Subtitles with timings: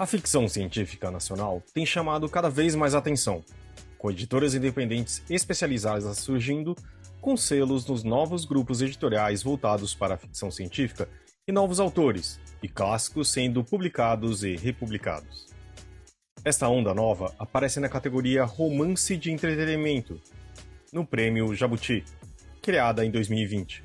[0.00, 3.44] A ficção científica nacional tem chamado cada vez mais atenção,
[3.98, 6.74] com editoras independentes especializadas surgindo,
[7.20, 11.06] com selos nos novos grupos editoriais voltados para a ficção científica
[11.46, 15.48] e novos autores, e clássicos sendo publicados e republicados.
[16.42, 20.18] Esta onda nova aparece na categoria Romance de Entretenimento,
[20.90, 22.06] no prêmio Jabuti,
[22.62, 23.84] criada em 2020.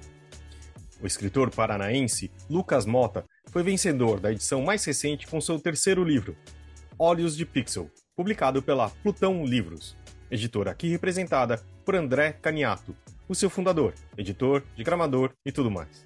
[1.01, 6.35] O escritor paranaense Lucas Mota foi vencedor da edição mais recente com seu terceiro livro,
[6.99, 9.95] Olhos de Pixel, publicado pela Plutão Livros,
[10.29, 12.93] editora aqui representada por André Caniato,
[13.29, 16.03] o seu fundador, editor, diagramador e tudo mais.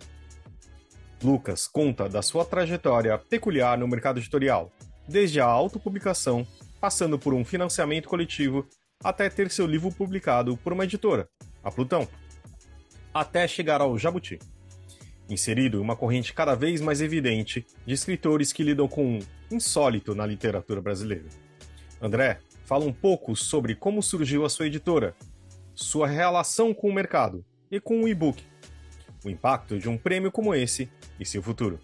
[1.23, 4.72] Lucas conta da sua trajetória peculiar no mercado editorial,
[5.08, 6.45] desde a autopublicação,
[6.80, 8.67] passando por um financiamento coletivo,
[9.03, 11.27] até ter seu livro publicado por uma editora,
[11.63, 12.08] a Plutão,
[13.11, 14.38] até chegar ao Jabuti
[15.30, 19.19] inserido uma corrente cada vez mais evidente de escritores que lidam com um
[19.52, 21.25] insólito na literatura brasileira.
[22.02, 25.16] André fala um pouco sobre como surgiu a sua editora,
[25.75, 28.44] sua relação com o mercado e com o e-book,
[29.23, 31.80] o impacto de um prêmio como esse e seu futuro.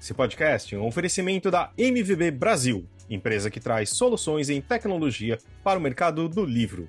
[0.00, 5.78] Esse podcast é um oferecimento da MVB Brasil, empresa que traz soluções em tecnologia para
[5.78, 6.88] o mercado do livro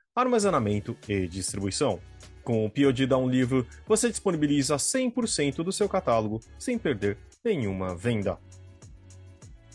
[0.15, 1.99] armazenamento e distribuição.
[2.43, 8.37] Com o POD Um Livro, você disponibiliza 100% do seu catálogo sem perder nenhuma venda.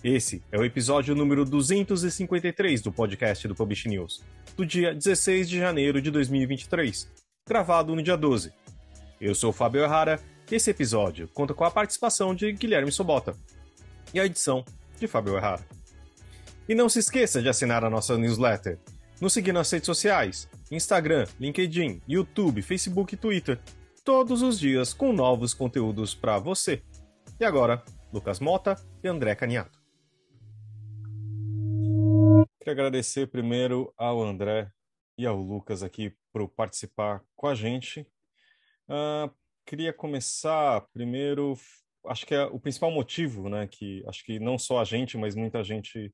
[0.04, 4.22] Esse é o episódio número 253 do podcast do Publish News,
[4.56, 7.10] do dia 16 de janeiro de 2023,
[7.48, 8.52] gravado no dia 12.
[9.20, 10.20] Eu sou Fábio Errara
[10.50, 13.34] e esse episódio conta com a participação de Guilherme Sobota
[14.12, 14.64] e a edição
[14.98, 15.66] de Fábio Errara.
[16.68, 18.78] E não se esqueça de assinar a nossa newsletter
[19.20, 23.60] nos seguir nas redes sociais: Instagram, LinkedIn, YouTube, Facebook e Twitter.
[24.04, 26.82] Todos os dias com novos conteúdos para você.
[27.40, 27.82] E agora,
[28.12, 29.78] Lucas Mota e André Caniato.
[32.60, 34.70] Quero agradecer primeiro ao André
[35.18, 38.06] e ao Lucas aqui por participar com a gente.
[38.88, 39.32] Uh,
[39.64, 41.54] queria começar primeiro,
[42.06, 45.34] acho que é o principal motivo, né, que acho que não só a gente, mas
[45.34, 46.12] muita gente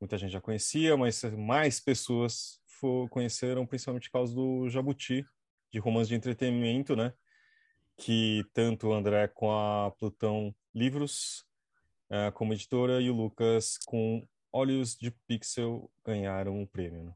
[0.00, 5.26] muita gente já conhecia, mas mais pessoas for, conheceram principalmente por causa do Jabuti,
[5.72, 7.12] de romance de entretenimento, né?
[7.96, 11.46] Que tanto o André com a Plutão Livros
[12.10, 17.04] uh, como editora e o Lucas com Olhos de Pixel ganharam o um prêmio.
[17.04, 17.14] Né?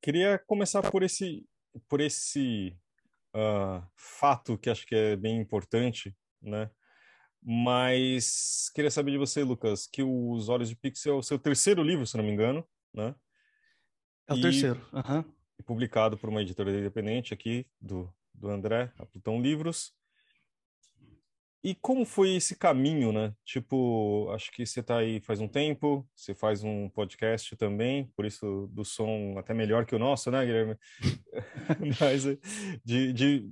[0.00, 1.46] Queria começar por esse,
[1.88, 2.76] por esse
[3.34, 6.70] uh, fato que acho que é bem importante, né?
[7.44, 11.82] Mas queria saber de você, Lucas, que Os Olhos de Pixel é o seu terceiro
[11.82, 13.14] livro, se não me engano, né?
[14.26, 15.24] É o e, terceiro, uhum.
[15.66, 19.92] Publicado por uma editora independente aqui, do, do André, a Plutão Livros.
[21.62, 23.34] E como foi esse caminho, né?
[23.44, 28.24] Tipo, acho que você está aí faz um tempo, você faz um podcast também, por
[28.24, 30.76] isso do som até melhor que o nosso, né, Guilherme?
[32.00, 32.24] Mas
[32.84, 33.50] de, de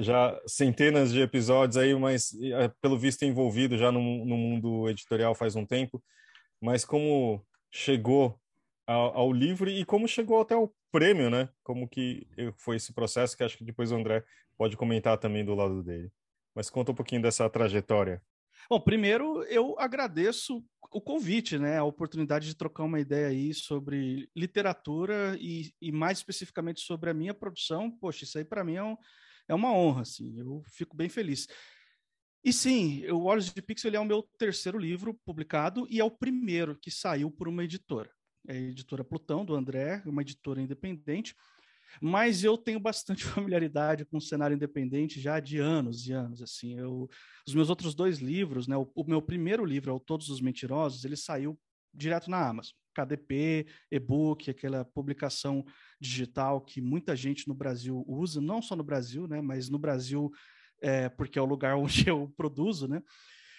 [0.00, 5.34] já, centenas de episódios aí, mas é, pelo visto envolvido já no, no, mundo editorial
[5.34, 6.02] faz um tempo.
[6.60, 8.38] Mas como chegou
[8.86, 11.48] ao, ao, livro e como chegou até o prêmio, né?
[11.62, 12.26] Como que
[12.56, 14.24] foi esse processo que acho que depois o André
[14.56, 16.10] pode comentar também do lado dele.
[16.54, 18.22] Mas conta um pouquinho dessa trajetória.
[18.68, 21.78] Bom, primeiro eu agradeço o convite, né?
[21.78, 27.14] A oportunidade de trocar uma ideia aí sobre literatura e, e mais especificamente sobre a
[27.14, 27.90] minha produção.
[27.90, 28.96] Poxa, isso aí para mim é um,
[29.48, 31.48] é uma honra, assim, eu fico bem feliz.
[32.44, 36.10] E sim, o Olhos de Pixel é o meu terceiro livro publicado e é o
[36.10, 38.10] primeiro que saiu por uma editora.
[38.46, 41.34] É a editora Plutão, do André, uma editora independente,
[42.00, 46.40] mas eu tenho bastante familiaridade com o cenário independente já de anos e anos.
[46.40, 47.08] Assim, eu,
[47.46, 50.40] os meus outros dois livros, né, o, o meu primeiro livro, é o Todos os
[50.40, 51.58] Mentirosos, ele saiu
[51.98, 52.72] direto na Amazon.
[52.94, 55.64] KDP, e-book, aquela publicação
[56.00, 60.30] digital que muita gente no Brasil usa, não só no Brasil, né, mas no Brasil,
[60.82, 63.02] é, porque é o lugar onde eu produzo, né?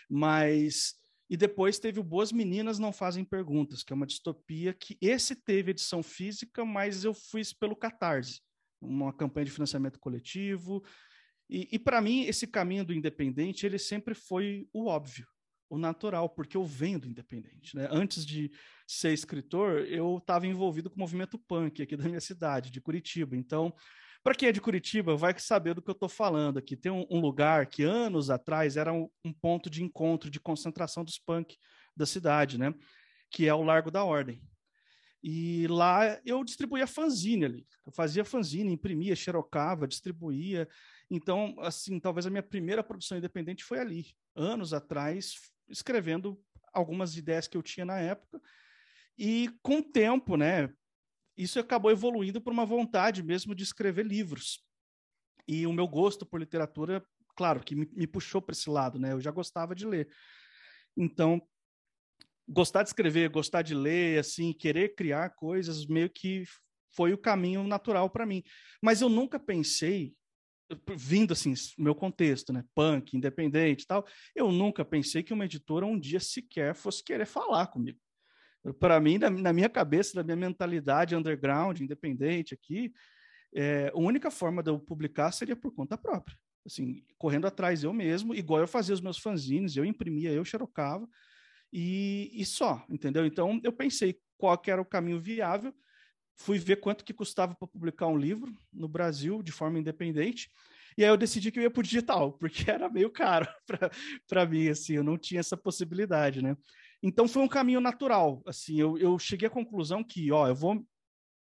[0.10, 0.96] Mas.
[1.32, 5.36] E depois teve o Boas Meninas Não Fazem Perguntas, que é uma distopia que esse
[5.36, 8.42] teve edição física, mas eu fiz pelo Catarse,
[8.82, 10.84] uma campanha de financiamento coletivo.
[11.48, 15.28] E, e para mim, esse caminho do independente, ele sempre foi o óbvio.
[15.70, 17.76] O natural, porque eu venho do independente.
[17.76, 17.88] Né?
[17.92, 18.52] Antes de
[18.88, 23.38] ser escritor, eu estava envolvido com o movimento punk aqui da minha cidade, de Curitiba.
[23.38, 23.74] Então,
[24.24, 26.76] para quem é de Curitiba, vai saber do que eu estou falando aqui.
[26.76, 31.06] Tem um, um, lugar que anos atrás era um, um, ponto de encontro, de concentração
[31.06, 31.56] dos punk
[31.96, 32.74] da cidade, né?
[33.32, 34.42] Que é o Largo da Ordem.
[35.22, 37.68] E lá eu distribuía fanzine ali.
[37.86, 40.68] Eu fazia fanzine, imprimia, xerocava, distribuía.
[41.10, 44.06] Então, assim, talvez a minha primeira produção independente foi ali,
[44.36, 45.34] anos atrás,
[45.70, 46.42] escrevendo
[46.74, 48.42] algumas ideias que eu tinha na época.
[49.18, 50.70] E com o tempo, né,
[51.38, 54.64] isso acabou evoluindo para uma vontade mesmo de escrever livros.
[55.48, 57.04] E o meu gosto por literatura,
[57.36, 59.14] claro, que me, me puxou para esse lado, né?
[59.14, 60.10] Eu já gostava de ler.
[60.96, 61.42] Então,
[62.48, 66.44] gostar de escrever, gostar de ler, assim, querer criar coisas, meio que
[66.96, 68.44] foi o caminho natural para mim.
[68.82, 70.14] Mas eu nunca pensei
[70.96, 74.06] vindo assim, meu contexto, né, punk, independente e tal,
[74.36, 78.00] eu nunca pensei que uma editora um dia sequer fosse querer falar comigo.
[78.80, 82.92] Para mim, na, na, minha cabeça, na minha mentalidade underground, independente aqui,
[83.54, 86.38] é, a única forma de eu publicar seria por conta própria.
[86.66, 91.08] Assim, correndo atrás eu mesmo, igual eu fazia os meus fanzines, eu imprimia, eu xerocava,
[91.72, 93.26] e, e só, entendeu?
[93.26, 95.74] Então, eu pensei qual era o caminho viável,
[96.40, 100.50] fui ver quanto que custava para publicar um livro no Brasil de forma independente.
[100.98, 103.48] E aí eu decidi que eu ia para o digital, porque era meio caro
[104.28, 106.56] para mim, assim, eu não tinha essa possibilidade, né?
[107.04, 110.86] Então foi um caminho natural, assim, eu, eu cheguei à conclusão que, ó, eu vou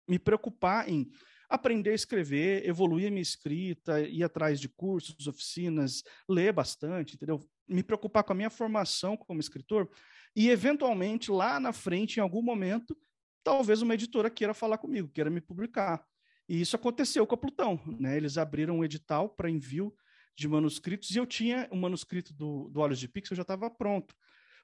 [0.08, 1.10] me preocupar em
[1.50, 7.44] aprender a escrever, evoluir a minha escrita, ir atrás de cursos, oficinas, ler bastante, entendeu?
[7.68, 9.90] Me preocupar com a minha formação como escritor
[10.36, 12.96] e, eventualmente, lá na frente, em algum momento,
[13.44, 16.04] talvez uma editora queira falar comigo, queira me publicar.
[16.48, 18.18] E isso aconteceu com a Plutão, né?
[18.18, 19.94] Eles abriram um edital para envio
[20.36, 23.70] de manuscritos e eu tinha o um manuscrito do, do Olhos de Pixel já estava
[23.70, 24.16] pronto,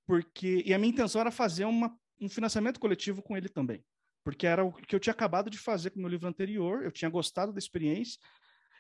[0.08, 3.84] porque e a minha intenção era fazer uma, um financiamento coletivo com ele também,
[4.24, 6.92] porque era o que eu tinha acabado de fazer com o meu livro anterior, eu
[6.92, 8.18] tinha gostado da experiência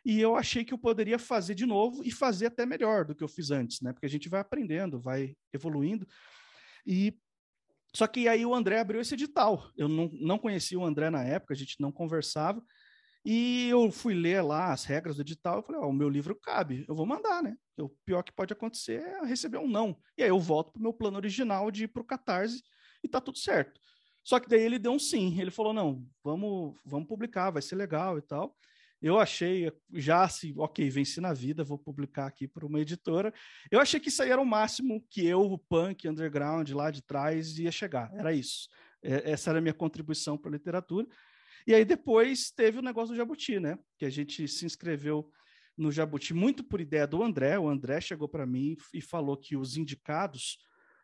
[0.05, 3.23] e eu achei que eu poderia fazer de novo e fazer até melhor do que
[3.23, 3.91] eu fiz antes, né?
[3.91, 6.07] Porque a gente vai aprendendo, vai evoluindo.
[6.85, 7.17] E
[7.95, 9.71] só que aí o André abriu esse edital.
[9.77, 12.61] Eu não, não conhecia o André na época, a gente não conversava.
[13.25, 15.57] E eu fui ler lá as regras do edital.
[15.57, 17.55] Eu falei: Ó, oh, o meu livro cabe, eu vou mandar, né?
[17.79, 19.97] O pior que pode acontecer é receber um não.
[20.17, 22.61] E aí eu volto para o meu plano original de ir para o Catarse
[23.03, 23.79] e tá tudo certo.
[24.23, 25.39] Só que daí ele deu um sim.
[25.39, 28.55] Ele falou: não, vamos, vamos publicar, vai ser legal e tal.
[29.05, 33.31] Eu achei, já assim, ok, venci na vida, vou publicar aqui para uma editora.
[33.69, 37.03] Eu achei que isso aí era o máximo que eu, o punk underground lá de
[37.03, 38.11] trás, ia chegar.
[38.15, 38.67] Era isso.
[39.03, 41.07] É, essa era a minha contribuição para a literatura.
[41.67, 43.77] E aí depois teve o negócio do Jabuti, né?
[43.99, 45.31] Que a gente se inscreveu
[45.77, 47.59] no Jabuti muito por ideia do André.
[47.59, 50.57] O André chegou para mim e falou que os indicados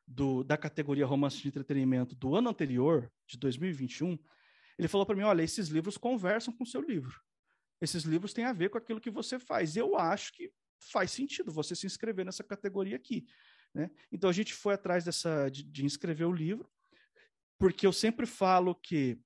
[0.07, 4.17] do, da categoria romance de entretenimento do ano anterior, de 2021,
[4.79, 7.21] ele falou para mim: olha, esses livros conversam com o seu livro
[7.81, 9.75] esses livros têm a ver com aquilo que você faz.
[9.75, 13.25] Eu acho que faz sentido você se inscrever nessa categoria aqui.
[13.73, 13.89] Né?
[14.11, 16.69] Então a gente foi atrás dessa de, de inscrever o livro,
[17.57, 19.19] porque eu sempre falo que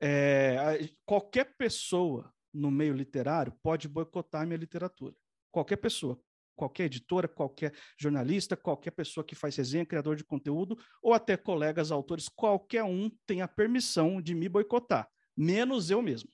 [0.00, 5.14] é, qualquer pessoa no meio literário pode boicotar a minha literatura.
[5.52, 6.20] Qualquer pessoa,
[6.56, 11.90] qualquer editora, qualquer jornalista, qualquer pessoa que faz resenha, criador de conteúdo, ou até colegas
[11.90, 16.30] autores, qualquer um tem a permissão de me boicotar, menos eu mesmo.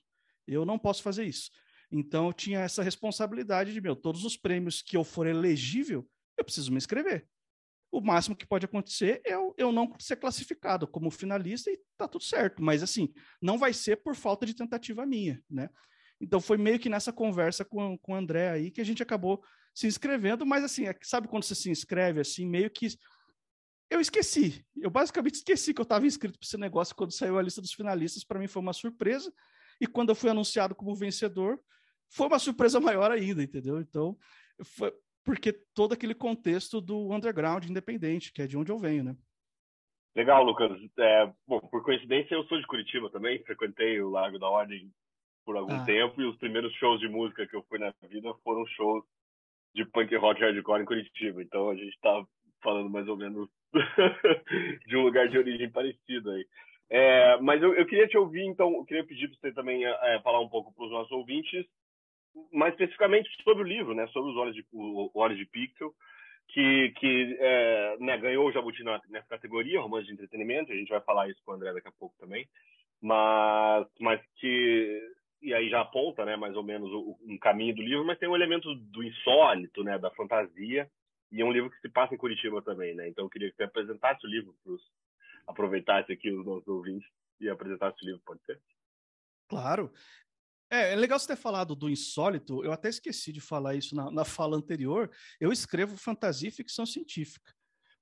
[0.47, 1.51] Eu não posso fazer isso.
[1.91, 6.43] Então, eu tinha essa responsabilidade de, meu, todos os prêmios que eu for elegível, eu
[6.43, 7.27] preciso me inscrever.
[7.91, 12.07] O máximo que pode acontecer é eu, eu não ser classificado como finalista e tá
[12.07, 12.61] tudo certo.
[12.61, 15.69] Mas, assim, não vai ser por falta de tentativa minha, né?
[16.19, 19.41] Então, foi meio que nessa conversa com, com o André aí que a gente acabou
[19.73, 22.87] se inscrevendo, mas, assim, é, sabe quando você se inscreve, assim, meio que
[23.89, 24.65] eu esqueci.
[24.75, 27.73] Eu basicamente esqueci que eu estava inscrito para esse negócio quando saiu a lista dos
[27.73, 28.23] finalistas.
[28.23, 29.31] Para mim foi uma surpresa.
[29.79, 31.59] E quando eu fui anunciado como vencedor,
[32.09, 33.79] foi uma surpresa maior ainda, entendeu?
[33.79, 34.17] Então,
[34.63, 34.93] foi
[35.27, 39.17] porque todo aquele contexto do underground independente, que é de onde eu venho, né?
[40.15, 40.71] Legal, Lucas.
[40.97, 44.89] É, bom, por coincidência, eu sou de Curitiba também, frequentei o Lago da Ordem
[45.45, 45.83] por algum ah.
[45.83, 49.03] tempo, e os primeiros shows de música que eu fui na vida foram shows
[49.75, 51.43] de punk rock hardcore em Curitiba.
[51.43, 52.25] Então a gente está
[52.63, 53.49] falando mais ou menos
[54.87, 56.47] de um lugar de origem parecido aí.
[56.89, 60.19] É, mas eu, eu, queria te ouvir, então, eu queria pedir para você também é,
[60.21, 61.65] falar um pouco para os nossos ouvintes,
[62.51, 65.93] mais especificamente sobre o livro, né, sobre os Olhos de, o, Olhos de Pixel,
[66.47, 71.01] que, que é, né, ganhou o Jabuti nessa categoria, romance de entretenimento, a gente vai
[71.01, 72.47] falar isso com o André daqui a pouco também,
[73.01, 75.01] mas, mas que,
[75.41, 78.29] e aí já aponta, né, mais ou menos o, um caminho do livro, mas tem
[78.29, 80.89] um elemento do insólito, né, da fantasia,
[81.31, 83.09] E é um livro que se passa em Curitiba também, né?
[83.09, 84.73] Então eu queria que você apresentasse o livro para
[85.47, 88.61] aproveitasse aqui os nossos ouvintes e apresentasse o livro, pode ser?
[89.47, 89.91] Claro.
[90.69, 92.63] É, é legal você ter falado do insólito.
[92.63, 95.09] Eu até esqueci de falar isso na, na fala anterior.
[95.39, 97.53] Eu escrevo fantasia e ficção científica.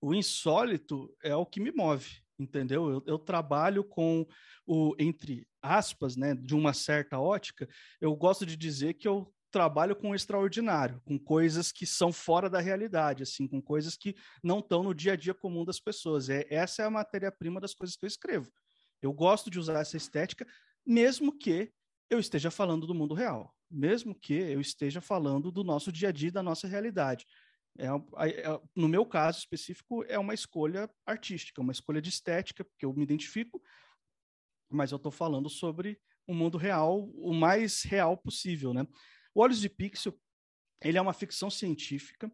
[0.01, 2.89] O insólito é o que me move, entendeu?
[2.89, 4.25] Eu, eu, trabalho com
[4.65, 7.67] o, entre aspas, né, de uma certa ótica,
[7.99, 12.49] eu gosto de dizer que eu trabalho com o extraordinário, com coisas que são fora
[12.49, 16.27] da realidade, assim, com coisas que não estão no dia a dia comum das pessoas.
[16.27, 18.51] É, essa é a matéria-prima das coisas que eu escrevo.
[19.01, 20.45] Eu gosto de usar essa estética,
[20.85, 21.71] mesmo que
[22.09, 26.11] eu esteja falando do mundo real, mesmo que eu esteja falando do nosso dia a
[26.11, 27.25] dia, da nossa realidade.
[27.79, 32.85] É, é, no meu caso específico, é uma escolha artística, uma escolha de estética, porque
[32.85, 33.61] eu me identifico,
[34.69, 35.97] mas eu estou falando sobre
[36.27, 38.85] o mundo real, o mais real possível, né?
[39.35, 40.17] O Olhos de Pixel,
[40.81, 42.31] ele é uma ficção científica,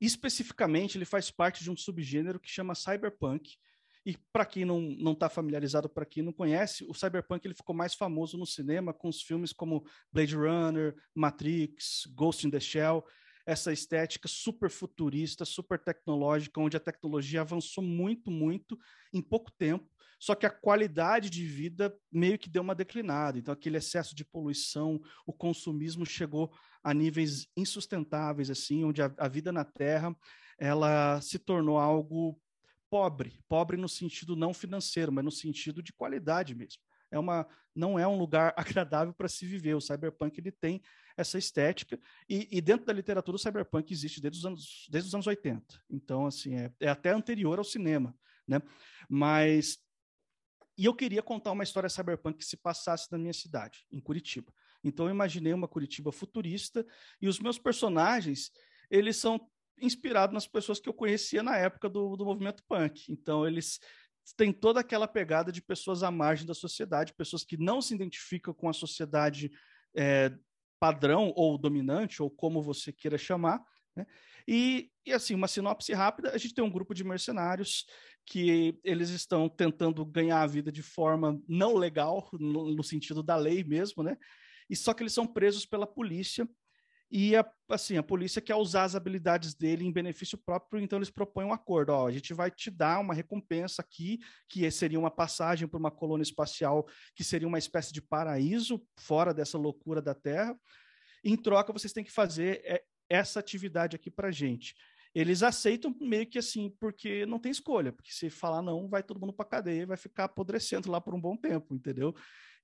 [0.00, 3.56] especificamente ele faz parte de um subgênero que chama cyberpunk,
[4.06, 7.94] e para quem não está familiarizado, para quem não conhece, o cyberpunk ele ficou mais
[7.94, 13.04] famoso no cinema com os filmes como Blade Runner, Matrix, Ghost in the Shell,
[13.48, 18.78] essa estética super futurista, super tecnológica, onde a tecnologia avançou muito, muito
[19.12, 19.88] em pouco tempo
[20.18, 23.38] só que a qualidade de vida meio que deu uma declinada.
[23.38, 26.52] Então, aquele excesso de poluição, o consumismo chegou
[26.82, 30.14] a níveis insustentáveis, assim, onde a, a vida na Terra
[30.58, 32.40] ela se tornou algo
[32.90, 36.82] pobre, pobre no sentido não financeiro, mas no sentido de qualidade mesmo.
[37.10, 39.74] É uma, não é um lugar agradável para se viver.
[39.74, 40.82] O cyberpunk ele tem
[41.16, 41.98] essa estética
[42.28, 45.64] e, e, dentro da literatura o cyberpunk existe desde os anos, desde os anos 80.
[45.90, 48.62] Então assim é, é até anterior ao cinema, né?
[49.08, 49.78] Mas
[50.76, 54.52] e eu queria contar uma história cyberpunk que se passasse na minha cidade, em Curitiba.
[54.84, 56.86] Então eu imaginei uma Curitiba futurista
[57.20, 58.52] e os meus personagens,
[58.88, 59.40] eles são
[59.80, 63.10] inspirados nas pessoas que eu conhecia na época do, do movimento punk.
[63.10, 63.80] Então eles
[64.36, 68.54] têm toda aquela pegada de pessoas à margem da sociedade, pessoas que não se identificam
[68.54, 69.50] com a sociedade
[69.96, 70.32] é,
[70.80, 73.62] padrão ou dominante, ou como você queira chamar,
[73.96, 74.06] né?
[74.46, 77.84] E, e, assim, uma sinopse rápida, a gente tem um grupo de mercenários
[78.24, 83.36] que eles estão tentando ganhar a vida de forma não legal, no, no sentido da
[83.36, 84.16] lei mesmo, né?
[84.70, 86.48] E só que eles são presos pela polícia
[87.10, 91.10] e a, assim, a polícia quer usar as habilidades dele em benefício próprio, então eles
[91.10, 91.90] propõem um acordo.
[91.90, 95.90] Ó, a gente vai te dar uma recompensa aqui, que seria uma passagem para uma
[95.90, 100.54] colônia espacial, que seria uma espécie de paraíso fora dessa loucura da Terra.
[101.24, 104.74] Em troca, vocês têm que fazer é, essa atividade aqui para gente.
[105.14, 109.18] Eles aceitam meio que assim, porque não tem escolha, porque se falar não, vai todo
[109.18, 112.14] mundo para cadeia vai ficar apodrecendo lá por um bom tempo, entendeu?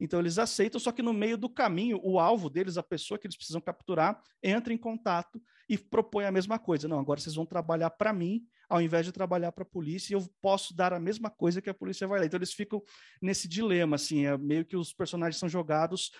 [0.01, 3.27] Então eles aceitam, só que no meio do caminho, o alvo deles, a pessoa que
[3.27, 6.89] eles precisam capturar, entra em contato e propõe a mesma coisa.
[6.89, 10.17] Não, agora vocês vão trabalhar para mim, ao invés de trabalhar para a polícia, e
[10.17, 12.27] eu posso dar a mesma coisa que a polícia vai lá.
[12.27, 12.83] Então eles ficam
[13.21, 16.11] nesse dilema, assim, é meio que os personagens são jogados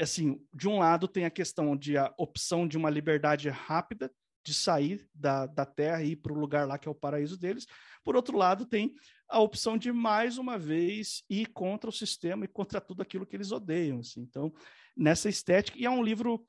[0.00, 4.10] assim, de um lado tem a questão de a opção de uma liberdade rápida
[4.44, 7.38] de sair da, da Terra e ir para o lugar lá que é o paraíso
[7.38, 7.66] deles.
[8.04, 8.92] Por outro lado, tem
[9.32, 13.34] a opção de mais uma vez ir contra o sistema e contra tudo aquilo que
[13.34, 14.00] eles odeiam.
[14.00, 14.20] Assim.
[14.20, 14.52] Então,
[14.96, 16.46] nessa estética, e é um livro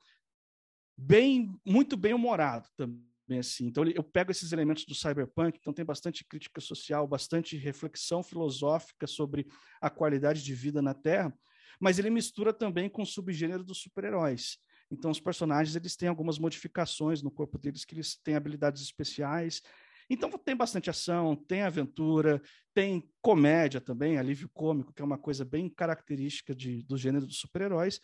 [0.98, 3.40] bem, muito bem humorado também.
[3.40, 3.68] Assim.
[3.68, 9.08] Então, eu pego esses elementos do cyberpunk, então tem bastante crítica social, bastante reflexão filosófica
[9.08, 9.48] sobre
[9.82, 11.34] a qualidade de vida na Terra,
[11.80, 14.58] mas ele mistura também com o subgênero dos super-heróis.
[14.92, 19.62] Então, os personagens eles têm algumas modificações no corpo deles, que eles têm habilidades especiais.
[20.10, 22.42] Então, tem bastante ação, tem aventura,
[22.74, 27.38] tem comédia também, alívio cômico, que é uma coisa bem característica de, do gênero dos
[27.38, 28.00] super-heróis.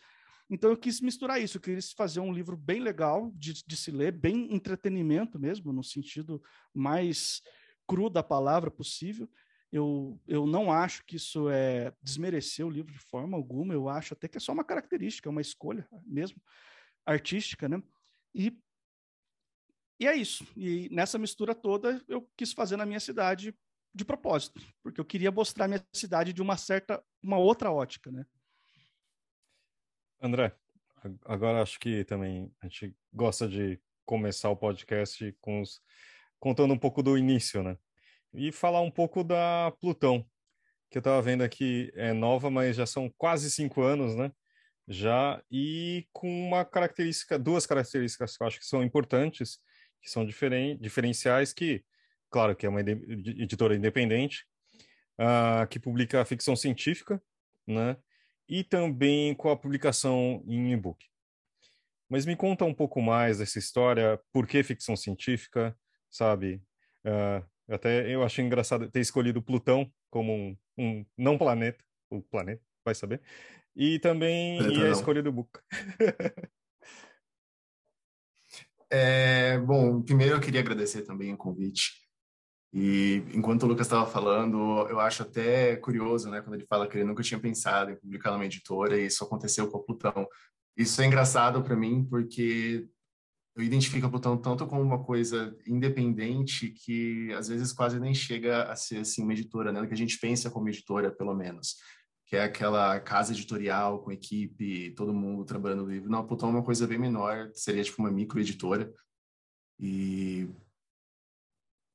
[0.48, 3.90] Então, eu quis misturar isso, eu quis fazer um livro bem legal de, de se
[3.90, 6.42] ler, bem entretenimento mesmo, no sentido
[6.74, 7.40] mais
[7.86, 9.28] cru da palavra possível,
[9.72, 14.14] eu, eu não acho que isso é desmerecer o livro de forma alguma, eu acho
[14.14, 16.40] até que é só uma característica, é uma escolha mesmo
[17.06, 17.80] artística, né?
[18.34, 18.56] E,
[20.00, 20.46] e é isso.
[20.56, 23.54] E nessa mistura toda, eu quis fazer na minha cidade
[23.94, 28.24] de propósito, porque eu queria mostrar minha cidade de uma certa, uma outra ótica, né?
[30.20, 30.54] André,
[31.24, 35.80] agora acho que também a gente gosta de começar o podcast com os,
[36.38, 37.76] contando um pouco do início, né?
[38.32, 40.24] e falar um pouco da Plutão,
[40.90, 44.32] que eu estava vendo aqui, é nova, mas já são quase cinco anos, né?
[44.88, 49.58] Já, e com uma característica, duas características que eu acho que são importantes,
[50.00, 51.84] que são diferen, diferenciais, que,
[52.30, 54.44] claro, que é uma editora independente,
[55.18, 57.22] uh, que publica ficção científica,
[57.66, 57.96] né?
[58.48, 61.04] E também com a publicação em e-book.
[62.08, 65.76] Mas me conta um pouco mais dessa história, por que ficção científica,
[66.10, 66.60] sabe?
[67.04, 72.62] Uh, até eu acho engraçado ter escolhido Plutão como um, um não planeta, o planeta,
[72.84, 73.20] vai saber.
[73.76, 75.60] E também e a escolha do Book.
[78.90, 81.92] é, bom, primeiro eu queria agradecer também o convite.
[82.72, 86.96] E enquanto o Lucas estava falando, eu acho até curioso, né, quando ele fala que
[86.96, 90.28] ele nunca tinha pensado em publicar numa editora e isso aconteceu com a Plutão.
[90.76, 92.88] Isso é engraçado para mim porque
[93.56, 98.64] eu identifico a Plutão tanto como uma coisa independente que às vezes quase nem chega
[98.64, 101.76] a ser assim uma editora, né, que a gente pensa como editora, pelo menos,
[102.30, 106.08] que é aquela casa editorial com equipe, todo mundo trabalhando no livro.
[106.08, 108.94] Não, Plutão é uma coisa bem menor, seria tipo uma microeditora.
[109.80, 110.48] E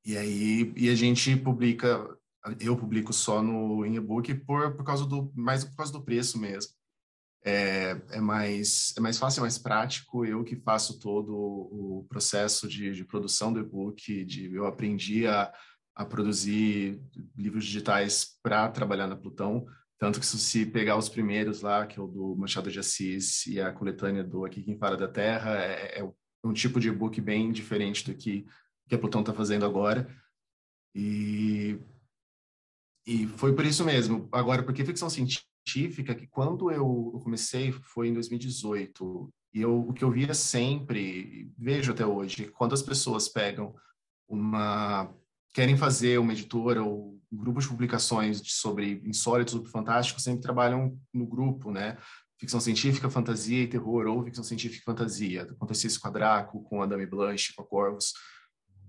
[0.06, 2.06] e aí e a gente publica,
[2.60, 6.38] eu publico só no em e-book por, por causa do mais por causa do preço
[6.38, 6.74] mesmo.
[7.46, 10.26] É, é, mais é mais fácil, é mais prático.
[10.26, 15.54] Eu que faço todo o processo de, de produção do e-book, de eu aprendi a,
[15.96, 17.02] a produzir
[17.38, 19.66] livros digitais para trabalhar na Plutão.
[19.98, 23.62] Tanto que se pegar os primeiros lá, que é o do Machado de Assis e
[23.62, 26.12] a coletânea do Aqui Quem Fala da Terra, é, é
[26.44, 28.46] um tipo de e-book bem diferente do que
[28.88, 30.08] que a Plutão está fazendo agora.
[30.94, 31.80] E,
[33.06, 34.30] e foi por isso mesmo.
[34.32, 40.04] Agora, porque ficção científica, que quando eu comecei foi em 2018, e eu, o que
[40.04, 43.76] eu via sempre, vejo até hoje, quando as pessoas pegam
[44.28, 45.14] uma
[45.54, 50.98] querem fazer uma editora ou um grupo de publicações sobre insólitos ou fantásticos, sempre trabalham
[51.14, 51.98] no grupo, né?
[52.40, 55.44] Ficção científica, fantasia e terror, ou ficção científica e fantasia.
[55.44, 58.14] Aconteceu isso com a Draco, com a Dame Blanche, com a Corvus.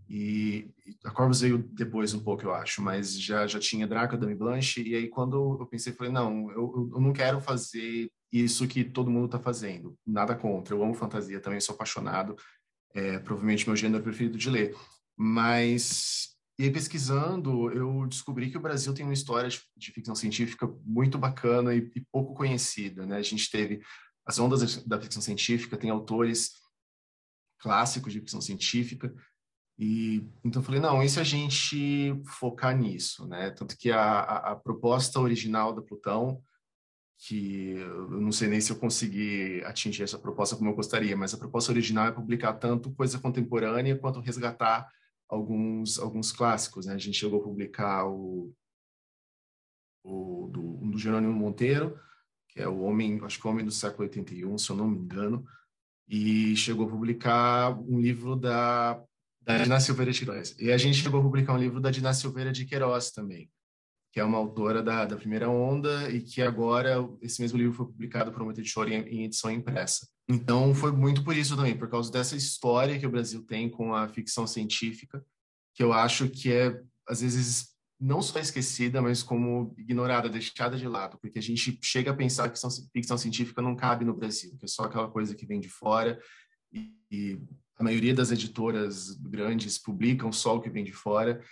[0.09, 0.71] E
[1.05, 4.83] a Corvus veio depois um pouco, eu acho, mas já, já tinha Draco, Dame Blanche,
[4.83, 9.11] e aí quando eu pensei, falei, não, eu, eu não quero fazer isso que todo
[9.11, 12.37] mundo está fazendo, nada contra, eu amo fantasia também, sou apaixonado,
[12.95, 14.77] é provavelmente meu gênero preferido de ler,
[15.17, 20.67] mas e aí, pesquisando, eu descobri que o Brasil tem uma história de, ficção científica
[20.85, 23.19] muito bacana e, e, pouco conhecida, né?
[23.19, 23.83] A gente teve
[24.25, 26.53] as ondas da ficção científica, tem autores
[27.59, 29.15] clássicos de ficção científica,
[29.79, 33.51] e então eu falei, não, e se a gente focar nisso, né?
[33.51, 36.43] Tanto que a, a, a, proposta original da Plutão,
[37.19, 41.35] que eu não sei nem se eu consegui atingir essa proposta como eu gostaria, mas
[41.35, 44.89] a proposta original é publicar tanto coisa contemporânea quanto resgatar
[45.29, 46.95] alguns alguns clássicos, né?
[46.95, 48.53] A gente chegou a publicar o,
[50.05, 51.99] o do, um do Jerônimo Monteiro,
[52.49, 54.99] que é o homem, acho que o homem do século 81, se eu não me
[54.99, 55.45] engano,
[56.09, 59.03] e chegou a publicar um livro da
[59.47, 60.57] da Dina Silveira de Queiroz.
[60.59, 63.49] E a gente chegou a publicar um livro da Dina Silveira de Queiroz também,
[64.13, 67.87] que é uma autora da, da primeira onda e que agora esse mesmo livro foi
[67.87, 70.09] publicado por uma editora em, em edição impressa.
[70.29, 73.95] Então foi muito por isso também, por causa dessa história que o Brasil tem com
[73.95, 75.25] a ficção científica,
[75.75, 80.87] que eu acho que é às vezes não só esquecida, mas como ignorada, deixada de
[80.87, 82.59] lado, porque a gente chega a pensar que
[82.93, 86.21] ficção científica não cabe no Brasil, que é só aquela coisa que vem de fora
[86.73, 87.41] e, e
[87.79, 91.43] a maioria das editoras grandes publicam só o que vem de fora.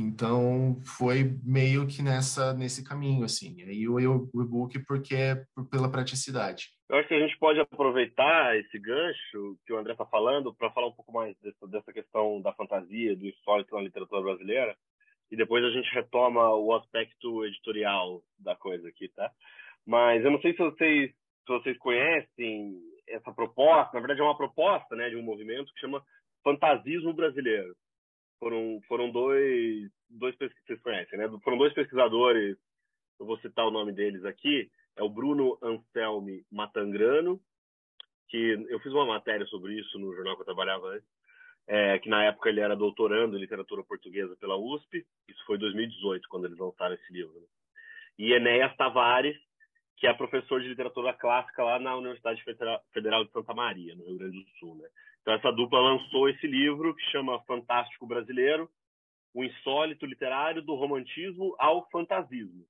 [0.00, 3.62] Então foi meio que nessa nesse caminho assim.
[3.62, 6.68] Aí o, e-book porque é pela praticidade.
[6.88, 10.70] Eu acho que a gente pode aproveitar esse gancho que o André está falando para
[10.70, 14.76] falar um pouco mais dessa, dessa questão da fantasia, do insólito na literatura brasileira
[15.30, 19.30] e depois a gente retoma o aspecto editorial da coisa aqui, tá?
[19.86, 24.36] Mas eu não sei se vocês se vocês conhecem essa proposta, na verdade é uma
[24.36, 26.02] proposta né, de um movimento que chama
[26.44, 27.74] Fantasismo Brasileiro.
[28.40, 31.28] Foram, foram dois, dois vocês conhecem, né?
[31.44, 32.56] Foram dois pesquisadores,
[33.20, 37.38] eu vou citar o nome deles aqui, é o Bruno Anselmi Matangrano,
[38.28, 41.08] que eu fiz uma matéria sobre isso no jornal que eu trabalhava antes,
[41.66, 45.60] é, que na época ele era doutorando em literatura portuguesa pela USP, isso foi em
[45.60, 47.38] 2018, quando eles lançaram esse livro.
[47.38, 47.46] Né?
[48.18, 49.36] E Enéas Tavares,
[50.00, 52.42] que é professor de literatura clássica lá na Universidade
[52.90, 54.74] Federal de Santa Maria, no Rio Grande do Sul.
[54.76, 54.88] Né?
[55.20, 58.68] Então, essa dupla lançou esse livro que chama Fantástico Brasileiro,
[59.34, 62.64] o insólito literário do romantismo ao fantasismo.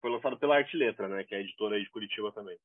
[0.00, 2.56] Foi lançado pela Arte Letra, né, que é editora aí de Curitiba também.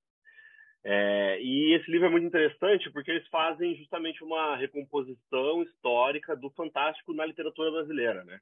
[0.84, 6.52] É, e esse livro é muito interessante porque eles fazem justamente uma recomposição histórica do
[6.52, 8.40] fantástico na literatura brasileira, né?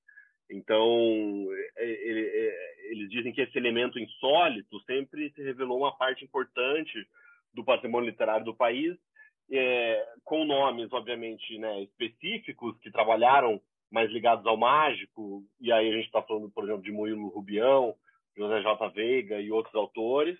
[0.49, 7.07] Então, é, é, eles dizem que esse elemento insólito sempre se revelou uma parte importante
[7.53, 8.95] do patrimônio literário do país,
[9.51, 15.93] é, com nomes, obviamente, né, específicos que trabalharam mais ligados ao mágico, e aí a
[15.95, 17.93] gente está falando, por exemplo, de Murilo Rubião,
[18.35, 18.89] José J.
[18.89, 20.37] Veiga e outros autores,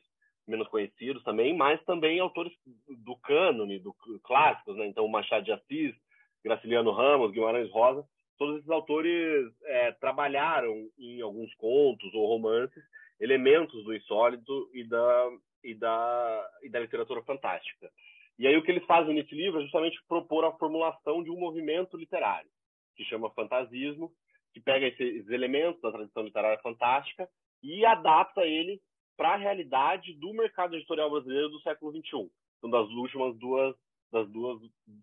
[0.48, 2.52] menos conhecidos também, mas também autores
[2.88, 4.88] do cânone, do clássicos, né?
[4.88, 5.96] Então, Machado de Assis,
[6.44, 8.04] Graciliano Ramos, Guimarães Rosa,
[8.44, 12.84] todos esses autores é, trabalharam em alguns contos ou romances
[13.18, 15.30] elementos do insólito e da,
[15.64, 17.90] e da, e da literatura fantástica.
[18.38, 21.40] E aí o que eles fazem nesse livro é justamente propor a formulação de um
[21.40, 22.50] movimento literário,
[22.98, 24.12] que chama fantasismo,
[24.54, 27.30] que pega esses elementos da tradição literária fantástica
[27.62, 28.82] e adapta ele
[29.16, 33.74] para a realidade do mercado editorial brasileiro do século XXI, então das últimas duas
[34.12, 34.62] das duas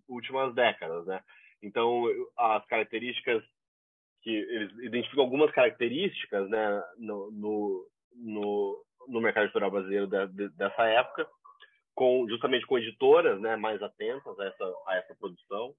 [0.09, 1.21] últimas décadas, né?
[1.63, 2.05] Então
[2.37, 3.43] as características
[4.23, 10.49] que eles identificam algumas características, né, no, no, no, no mercado editorial brasileiro de, de,
[10.51, 11.27] dessa época,
[11.95, 15.75] com justamente com editoras, né, mais atentas a essa a essa produção,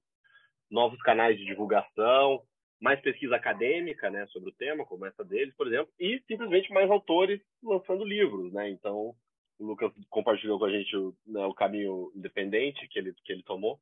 [0.70, 2.42] novos canais de divulgação,
[2.80, 6.90] mais pesquisa acadêmica, né, sobre o tema, como essa deles, por exemplo, e simplesmente mais
[6.90, 8.70] autores lançando livros, né?
[8.70, 9.14] Então,
[9.60, 13.44] o Lucas compartilhou com a gente o, né, o caminho independente que ele que ele
[13.44, 13.80] tomou.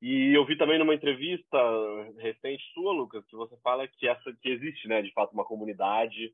[0.00, 1.58] E eu vi também numa entrevista
[2.18, 6.32] recente sua, Lucas, que você fala que essa que existe, né, de fato, uma comunidade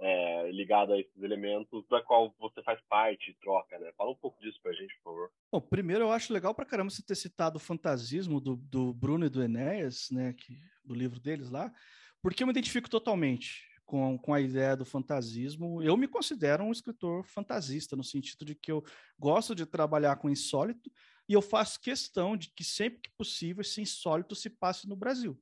[0.00, 3.92] é, ligada a esses elementos da qual você faz parte e troca, né?
[3.96, 5.30] Fala um pouco disso pra gente, por favor.
[5.52, 9.26] Bom, primeiro eu acho legal pra caramba você ter citado o fantasismo do, do Bruno
[9.26, 11.72] e do Enéas, né, que, do livro deles lá,
[12.20, 15.82] porque eu me identifico totalmente com, com a ideia do fantasismo.
[15.82, 18.82] Eu me considero um escritor fantasista, no sentido de que eu
[19.18, 20.90] gosto de trabalhar com insólito
[21.28, 25.40] e eu faço questão de que sempre que possível esse insólito se passe no Brasil.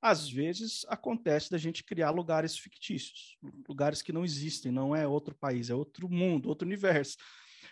[0.00, 3.36] Às vezes acontece da gente criar lugares fictícios,
[3.68, 7.16] lugares que não existem, não é outro país, é outro mundo, outro universo.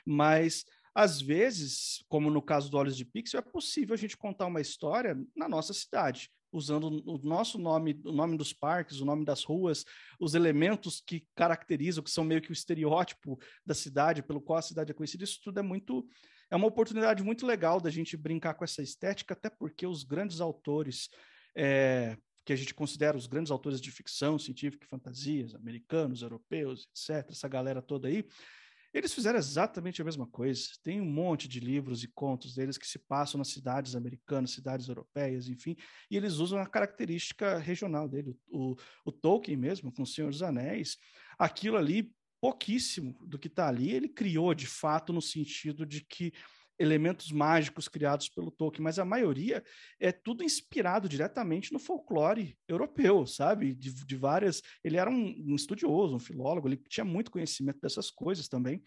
[0.06, 0.64] Mas
[0.94, 4.60] às vezes, como no caso do Olhos de Pixel, é possível a gente contar uma
[4.60, 9.44] história na nossa cidade, usando o nosso nome, o nome dos parques, o nome das
[9.44, 9.84] ruas,
[10.18, 14.62] os elementos que caracterizam, que são meio que o estereótipo da cidade, pelo qual a
[14.62, 15.24] cidade é conhecida.
[15.24, 16.08] Isso tudo é muito
[16.50, 20.40] é uma oportunidade muito legal da gente brincar com essa estética, até porque os grandes
[20.40, 21.08] autores
[21.56, 26.88] é, que a gente considera os grandes autores de ficção científica e fantasias, americanos, europeus,
[26.90, 28.24] etc., essa galera toda aí,
[28.92, 30.62] eles fizeram exatamente a mesma coisa.
[30.82, 34.88] Tem um monte de livros e contos deles que se passam nas cidades americanas, cidades
[34.88, 35.76] europeias, enfim,
[36.10, 38.36] e eles usam a característica regional dele.
[38.48, 40.96] O, o Tolkien mesmo, com O Senhor dos Anéis,
[41.38, 46.32] aquilo ali, pouquíssimo do que está ali, ele criou de fato no sentido de que
[46.78, 49.62] elementos mágicos criados pelo Tolkien, mas a maioria
[49.98, 53.74] é tudo inspirado diretamente no folclore europeu, sabe?
[53.74, 54.62] De, de várias.
[54.82, 58.82] Ele era um, um estudioso, um filólogo, ele tinha muito conhecimento dessas coisas também.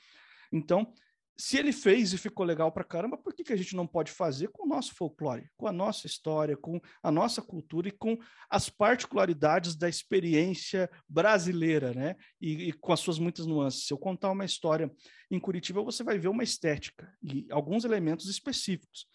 [0.52, 0.92] Então,
[1.36, 4.12] se ele fez e ficou legal para caramba, por que, que a gente não pode
[4.12, 8.18] fazer com o nosso folclore, com a nossa história, com a nossa cultura e com
[8.50, 12.16] as particularidades da experiência brasileira, né?
[12.40, 13.88] E, e, com as suas muitas nuances.
[13.88, 14.92] Se eu contar uma história
[15.32, 19.08] em Curitiba, você vai ver uma estética e alguns elementos específicos.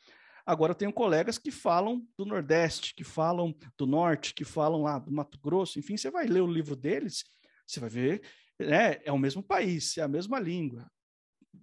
[0.44, 4.98] Agora, eu tenho colegas que falam do Nordeste, que falam do Norte, que falam lá
[4.98, 7.22] do Mato Grosso, enfim, você vai ler o livro deles,
[7.66, 8.22] você vai ver
[8.60, 10.90] é, é o mesmo país, é a mesma língua,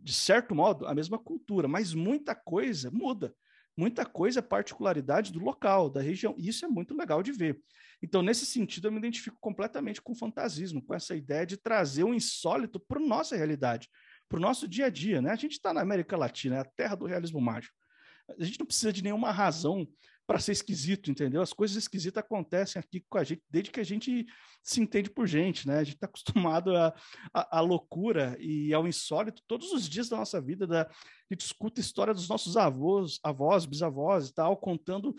[0.01, 3.33] de certo modo, a mesma cultura, mas muita coisa muda.
[3.77, 6.33] Muita coisa é particularidade do local, da região.
[6.37, 7.59] E isso é muito legal de ver.
[8.01, 12.05] Então, nesse sentido, eu me identifico completamente com o fantasismo, com essa ideia de trazer
[12.05, 13.89] o insólito para a nossa realidade,
[14.29, 15.21] para o nosso dia a dia.
[15.21, 15.31] Né?
[15.31, 17.75] A gente está na América Latina, é a terra do realismo mágico.
[18.39, 19.87] A gente não precisa de nenhuma razão
[20.27, 21.41] para ser esquisito, entendeu?
[21.41, 24.25] As coisas esquisitas acontecem aqui com a gente desde que a gente
[24.63, 25.77] se entende por gente, né?
[25.77, 26.93] A gente está acostumado à
[27.33, 30.65] a, loucura e ao insólito todos os dias da nossa vida.
[30.65, 35.15] Da, a gente escuta a história dos nossos avós, avós, bisavós e tal, contando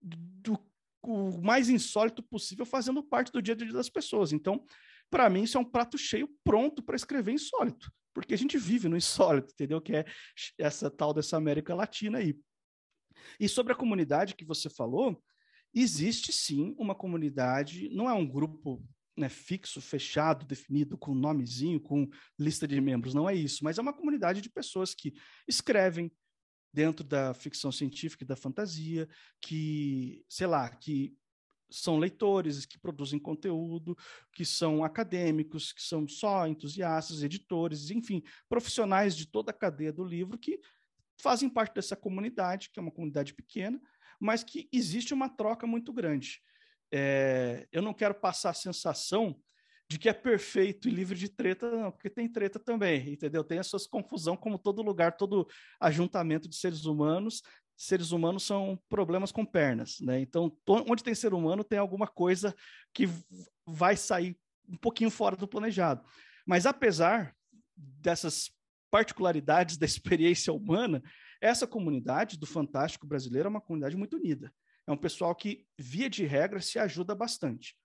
[0.00, 0.58] do
[1.02, 4.32] o mais insólito possível, fazendo parte do dia a dia das pessoas.
[4.32, 4.62] Então,
[5.10, 8.88] para mim, isso é um prato cheio pronto para escrever insólito, porque a gente vive
[8.88, 9.80] no insólito, entendeu?
[9.80, 10.04] Que é
[10.58, 12.36] essa tal dessa América Latina aí.
[13.38, 15.22] E sobre a comunidade que você falou,
[15.74, 18.84] existe sim uma comunidade, não é um grupo
[19.16, 23.82] né, fixo, fechado, definido, com nomezinho, com lista de membros, não é isso, mas é
[23.82, 25.12] uma comunidade de pessoas que
[25.46, 26.10] escrevem
[26.72, 29.08] dentro da ficção científica e da fantasia,
[29.40, 31.16] que, sei lá, que
[31.70, 33.96] são leitores, que produzem conteúdo,
[34.32, 40.04] que são acadêmicos, que são só entusiastas, editores, enfim, profissionais de toda a cadeia do
[40.04, 40.58] livro que
[41.20, 43.80] fazem parte dessa comunidade, que é uma comunidade pequena,
[44.20, 46.40] mas que existe uma troca muito grande.
[46.92, 49.38] É, eu não quero passar a sensação
[49.90, 53.42] de que é perfeito e livre de treta, não, porque tem treta também, entendeu?
[53.42, 55.48] Tem as suas confusão, como todo lugar, todo
[55.80, 57.42] ajuntamento de seres humanos.
[57.74, 60.20] Seres humanos são problemas com pernas, né?
[60.20, 62.54] Então, onde tem ser humano, tem alguma coisa
[62.92, 63.08] que
[63.66, 64.36] vai sair
[64.68, 66.04] um pouquinho fora do planejado.
[66.46, 67.34] Mas apesar
[67.74, 68.50] dessas
[68.90, 71.02] particularidades da experiência humana,
[71.40, 74.52] essa comunidade do Fantástico brasileiro é uma comunidade muito unida.
[74.86, 77.76] é um pessoal que, via de regra, se ajuda bastante.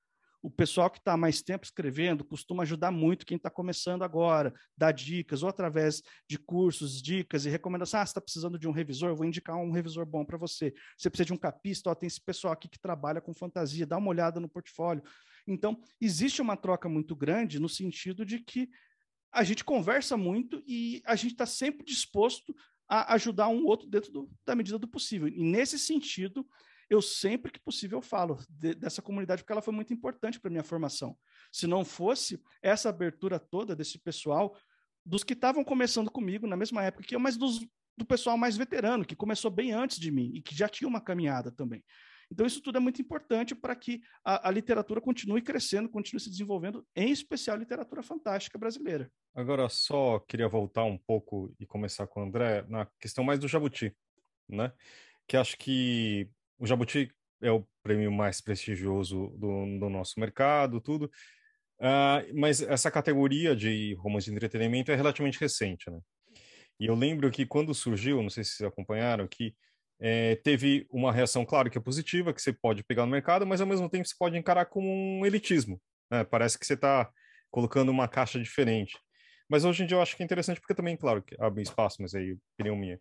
[0.43, 4.91] O pessoal que está mais tempo escrevendo costuma ajudar muito quem está começando agora, dar
[4.91, 8.01] dicas, ou através de cursos, dicas e recomendações.
[8.01, 10.73] Ah, você está precisando de um revisor, eu vou indicar um revisor bom para você.
[10.97, 13.97] Você precisa de um capista, ó, tem esse pessoal aqui que trabalha com fantasia, dá
[13.97, 15.01] uma olhada no portfólio.
[15.47, 18.69] Então, existe uma troca muito grande no sentido de que
[19.33, 22.55] a gente conversa muito e a gente está sempre disposto
[22.87, 25.27] a ajudar um outro dentro do, da medida do possível.
[25.27, 26.47] E nesse sentido,
[26.89, 30.63] eu sempre que possível falo de, dessa comunidade, porque ela foi muito importante para minha
[30.63, 31.17] formação.
[31.51, 34.55] Se não fosse essa abertura toda desse pessoal,
[35.03, 37.65] dos que estavam começando comigo na mesma época que eu, mas dos,
[37.97, 41.01] do pessoal mais veterano, que começou bem antes de mim e que já tinha uma
[41.01, 41.83] caminhada também.
[42.31, 46.29] Então, isso tudo é muito importante para que a, a, literatura continue crescendo, continue se
[46.29, 49.11] desenvolvendo, em especial a literatura fantástica brasileira.
[49.35, 53.47] Agora, só queria voltar um pouco e começar com o André na questão mais do
[53.47, 53.95] Jabuti,
[54.47, 54.71] né?
[55.27, 61.11] Que acho que o Jabuti é o prêmio mais prestigioso do, do nosso mercado, tudo.
[61.79, 65.99] Uh, mas essa categoria de romance de entretenimento é relativamente recente, né?
[66.79, 69.55] E eu lembro que quando surgiu, não sei se vocês acompanharam, que
[70.05, 73.61] é, teve uma reação, claro, que é positiva, que você pode pegar no mercado, mas
[73.61, 75.81] ao mesmo tempo você pode encarar como um elitismo.
[76.11, 76.25] Né?
[76.25, 77.09] Parece que você está
[77.49, 78.99] colocando uma caixa diferente.
[79.49, 82.13] Mas hoje em dia eu acho que é interessante, porque também, claro, abre espaço, mas
[82.13, 82.95] aí, opinião minha.
[82.95, 82.99] O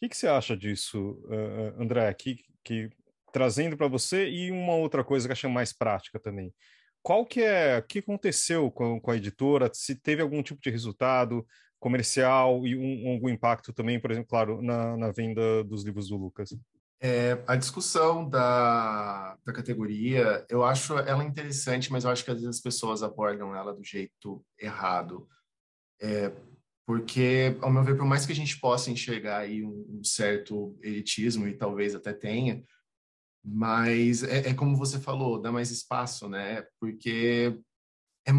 [0.00, 2.88] que, que você acha disso, uh, André, que, que
[3.32, 6.54] trazendo para você e uma outra coisa que eu achei mais prática também.
[7.02, 9.68] Qual que é, o que aconteceu com, com a editora?
[9.74, 11.44] Se teve algum tipo de resultado,
[11.84, 16.16] comercial e um, algum impacto também, por exemplo, claro, na, na venda dos livros do
[16.16, 16.56] Lucas?
[16.98, 22.38] É, a discussão da, da categoria, eu acho ela interessante, mas eu acho que às
[22.38, 25.28] vezes as pessoas abordam ela do jeito errado.
[26.00, 26.32] É,
[26.86, 30.74] porque, ao meu ver, por mais que a gente possa enxergar aí um, um certo
[30.82, 32.64] elitismo, e talvez até tenha,
[33.44, 36.66] mas é, é, como você falou, dá mais espaço, né?
[36.80, 37.60] Porque
[38.26, 38.32] é,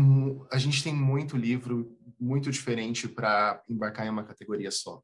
[0.51, 5.01] a gente tem muito livro muito diferente para embarcar em uma categoria só.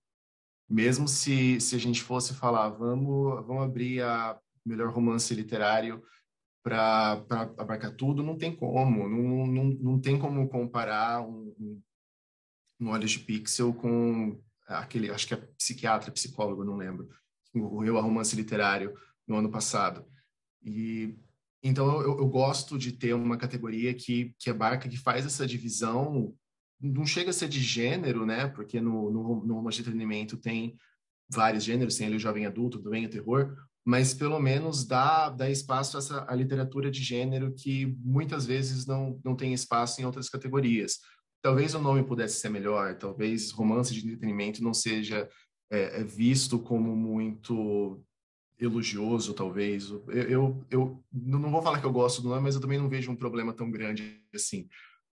[0.69, 6.01] Mesmo se, se a gente fosse falar, vamos, vamos abrir a melhor romance literário
[6.63, 7.23] para
[7.57, 9.07] abarcar tudo, não tem como.
[9.09, 11.81] Não, não, não tem como comparar um, um,
[12.79, 17.09] um Olhos de Pixel com aquele, acho que é psiquiatra, psicólogo, não lembro,
[17.53, 18.93] o Eu a Romance Literário
[19.27, 20.05] no ano passado.
[20.63, 21.17] E
[21.63, 26.35] então eu, eu, gosto de ter uma categoria que, que abarca, que faz essa divisão,
[26.81, 28.47] não chega a ser de gênero, né?
[28.47, 30.75] Porque no, no, no romance de entretenimento tem
[31.29, 35.97] vários gêneros, tem o jovem adulto, também o terror, mas pelo menos dá, dá espaço
[35.97, 40.29] a essa a literatura de gênero que muitas vezes não, não tem espaço em outras
[40.29, 40.99] categorias.
[41.41, 45.27] Talvez o nome pudesse ser melhor, talvez romance de entretenimento não seja
[45.71, 48.03] é, é visto como muito
[48.59, 49.89] elogioso, talvez.
[49.89, 52.87] Eu, eu, eu, não vou falar que eu gosto do nome, mas eu também não
[52.87, 54.67] vejo um problema tão grande assim.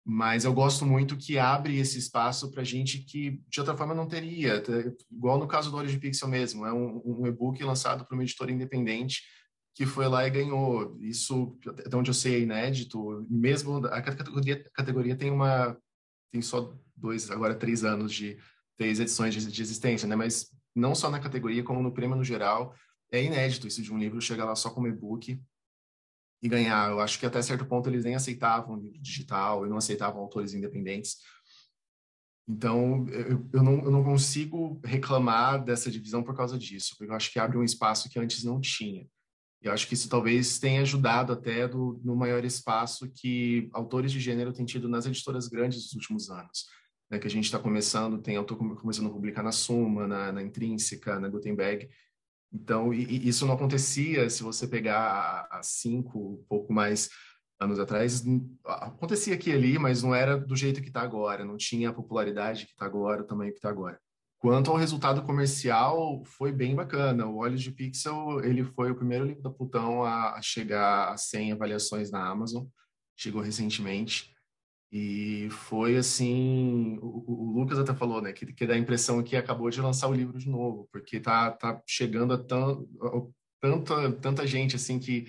[0.07, 4.07] Mas eu gosto muito que abre esse espaço para gente que de outra forma não
[4.07, 4.63] teria.
[5.11, 8.23] Igual no caso do Olho de Pixel mesmo, é um, um e-book lançado por uma
[8.23, 9.23] editora independente
[9.75, 10.99] que foi lá e ganhou.
[11.01, 13.27] Isso, até onde eu sei, é inédito.
[13.31, 15.77] Mesmo a categoria, a categoria tem uma
[16.31, 18.37] tem só dois, agora três anos de
[18.77, 20.17] três edições de, de existência, né?
[20.17, 22.75] Mas não só na categoria, como no prêmio no geral,
[23.11, 25.41] é inédito isso de um livro chegar lá só como e-book
[26.43, 26.91] e ganhar.
[26.91, 30.55] Eu acho que até certo ponto eles nem aceitavam livro digital e não aceitavam autores
[30.55, 31.17] independentes.
[32.47, 37.17] Então, eu, eu, não, eu não consigo reclamar dessa divisão por causa disso, porque eu
[37.17, 39.09] acho que abre um espaço que antes não tinha.
[39.63, 44.13] E eu acho que isso talvez tenha ajudado até do, no maior espaço que autores
[44.13, 46.67] de gênero têm tido nas editoras grandes dos últimos anos.
[47.11, 50.43] Né, que a gente está começando, tem autor começando a publicar na Suma, na, na
[50.43, 51.89] Intrínseca, na Gutenberg,
[52.55, 57.11] então, e, isso não acontecia se você pegar há cinco, pouco mais
[57.59, 58.23] anos atrás.
[58.65, 61.93] Acontecia aqui e ali, mas não era do jeito que está agora, não tinha a
[61.93, 63.99] popularidade que está agora, o tamanho que está agora.
[64.39, 67.27] Quanto ao resultado comercial, foi bem bacana.
[67.27, 71.17] O Olhos de Pixel, ele foi o primeiro livro da Plutão a, a chegar a
[71.17, 72.67] 100 avaliações na Amazon.
[73.17, 74.34] Chegou recentemente.
[74.97, 79.35] E foi assim, o, o, Lucas até falou, né, que, que dá a impressão que
[79.35, 83.23] acabou de lançar o livro de novo, porque tá, tá chegando a, tão, a
[83.61, 85.23] tanta, tanta gente assim que,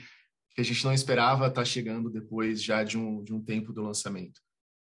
[0.51, 3.73] que a gente não esperava estar tá chegando depois já de um, de um tempo
[3.73, 4.39] do lançamento.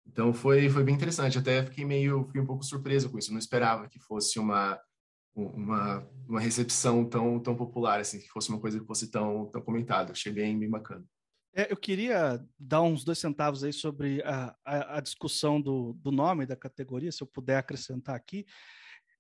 [0.07, 3.39] Então foi, foi bem interessante, até fiquei meio, fiquei um pouco surpreso com isso, não
[3.39, 4.79] esperava que fosse uma,
[5.35, 9.63] uma, uma recepção tão, tão popular, assim, que fosse uma coisa que fosse tão, tão
[9.63, 11.07] comentada, achei bem, bem bacana.
[11.55, 16.13] É, eu queria dar uns dois centavos aí sobre a, a, a discussão do, do,
[16.13, 18.47] nome da categoria, se eu puder acrescentar aqui.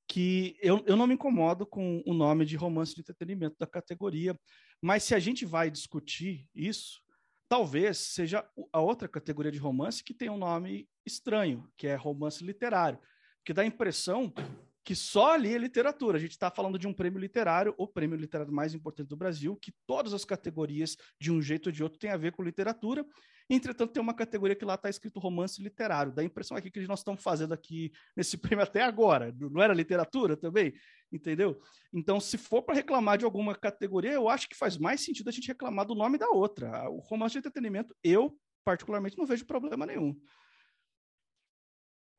[0.06, 4.38] que eu, eu não me incomodo com o nome de romance de entretenimento da categoria,
[4.80, 7.00] mas se a gente vai discutir isso,
[7.48, 12.44] talvez seja a outra categoria de romance que tem um nome estranho, que é romance
[12.44, 12.98] literário,
[13.44, 14.32] que dá a impressão
[14.88, 16.16] que só ali é literatura.
[16.16, 19.54] A gente está falando de um prêmio literário, o prêmio literário mais importante do Brasil,
[19.54, 23.04] que todas as categorias, de um jeito ou de outro, têm a ver com literatura.
[23.50, 26.10] Entretanto, tem uma categoria que lá está escrito romance literário.
[26.10, 29.30] Dá a impressão aqui que nós estamos fazendo aqui nesse prêmio até agora.
[29.38, 30.72] Não era literatura também?
[31.12, 31.60] Entendeu?
[31.92, 35.32] Então, se for para reclamar de alguma categoria, eu acho que faz mais sentido a
[35.32, 36.88] gente reclamar do nome da outra.
[36.88, 40.18] O romance de entretenimento, eu, particularmente, não vejo problema nenhum.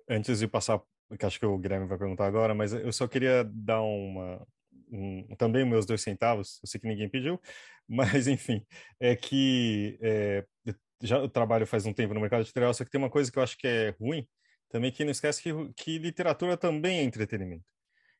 [0.08, 0.80] Antes de passar,
[1.18, 4.46] que acho que o Guilherme vai perguntar agora, mas eu só queria dar uma,
[4.92, 7.40] um, também meus dois centavos, eu sei que ninguém pediu,
[7.88, 8.66] mas enfim,
[9.00, 10.46] é que é,
[11.02, 13.40] já eu trabalho faz um tempo no mercado editorial, só que tem uma coisa que
[13.40, 14.28] eu acho que é ruim,
[14.70, 17.66] também que não esquece que, que literatura também é entretenimento.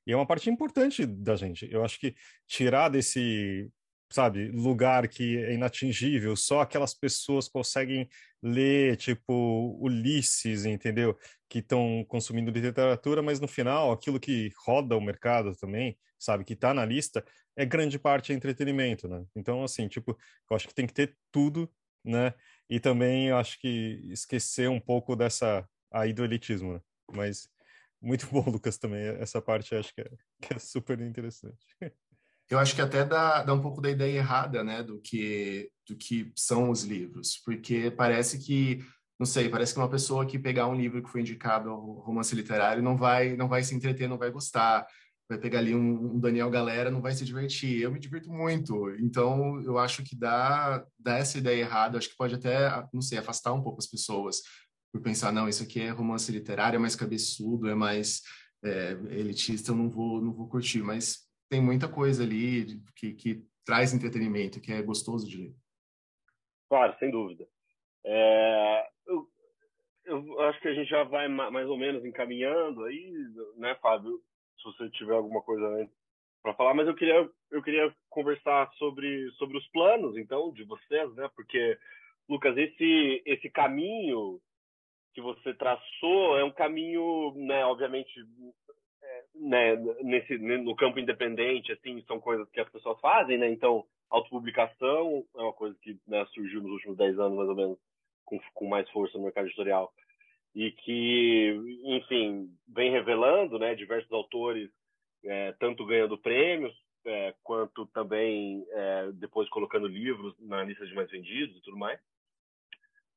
[0.08, 1.72] E é uma parte importante da gente.
[1.72, 2.16] Eu acho que
[2.48, 3.70] tirar desse,
[4.12, 8.10] sabe, lugar que é inatingível, só aquelas pessoas conseguem
[8.42, 11.18] ler, tipo, Ulisses, entendeu?
[11.48, 16.54] Que estão consumindo literatura, mas no final, aquilo que roda o mercado também, sabe, que
[16.54, 17.24] está na lista,
[17.56, 19.26] é grande parte entretenimento, né?
[19.36, 20.18] Então, assim, tipo,
[20.50, 21.72] eu acho que tem que ter tudo,
[22.04, 22.34] né?
[22.70, 26.82] E também acho que esquecer um pouco dessa aí do elitismo, né?
[27.14, 27.50] Mas
[28.02, 29.02] muito bom, Lucas, também.
[29.20, 30.10] Essa parte acho que é,
[30.42, 31.66] que é super interessante.
[32.50, 35.96] Eu acho que até dá, dá um pouco da ideia errada, né, do que, do
[35.96, 38.80] que são os livros, porque parece que,
[39.20, 42.34] não sei, parece que uma pessoa que pegar um livro que foi indicado ao romance
[42.36, 44.88] literário não vai, não vai se entreter, não vai gostar,
[45.30, 47.82] vai pegar ali um, um, Daniel Galera, não vai se divertir.
[47.82, 48.90] Eu me divirto muito.
[49.00, 52.00] Então, eu acho que dá, dá essa ideia errada.
[52.00, 54.42] Acho que pode até, não sei, afastar um pouco as pessoas
[54.92, 58.24] por pensar, não, isso aqui é romance literário, é mais cabeçudo, é mais
[58.64, 60.82] é, elitista, eu não vou, não vou curtir.
[60.82, 65.56] Mas tem muita coisa ali que, que traz entretenimento, que é gostoso de ler.
[66.70, 67.48] Claro, sem dúvida.
[68.06, 69.28] É, eu,
[70.06, 73.12] eu acho que a gente já vai mais ou menos encaminhando aí,
[73.58, 74.22] né, Fábio?
[74.60, 75.90] se você tiver alguma coisa
[76.42, 81.14] para falar, mas eu queria eu queria conversar sobre sobre os planos então de vocês,
[81.16, 81.30] né?
[81.36, 81.78] Porque
[82.28, 84.40] Lucas, esse esse caminho
[85.14, 88.12] que você traçou é um caminho, né, obviamente,
[89.36, 93.50] né, nesse no campo independente, assim, são coisas que as pessoas fazem, né?
[93.50, 97.78] Então, autopublicação é uma coisa que né, surgiu nos últimos 10 anos, mais ou menos,
[98.26, 99.92] com, com mais força no mercado editorial
[100.56, 104.70] e que, enfim, vem revelando, né, diversos autores,
[105.24, 106.74] é, tanto ganhando prêmios,
[107.06, 112.00] é, quanto também é, depois colocando livros na lista de mais vendidos e tudo mais.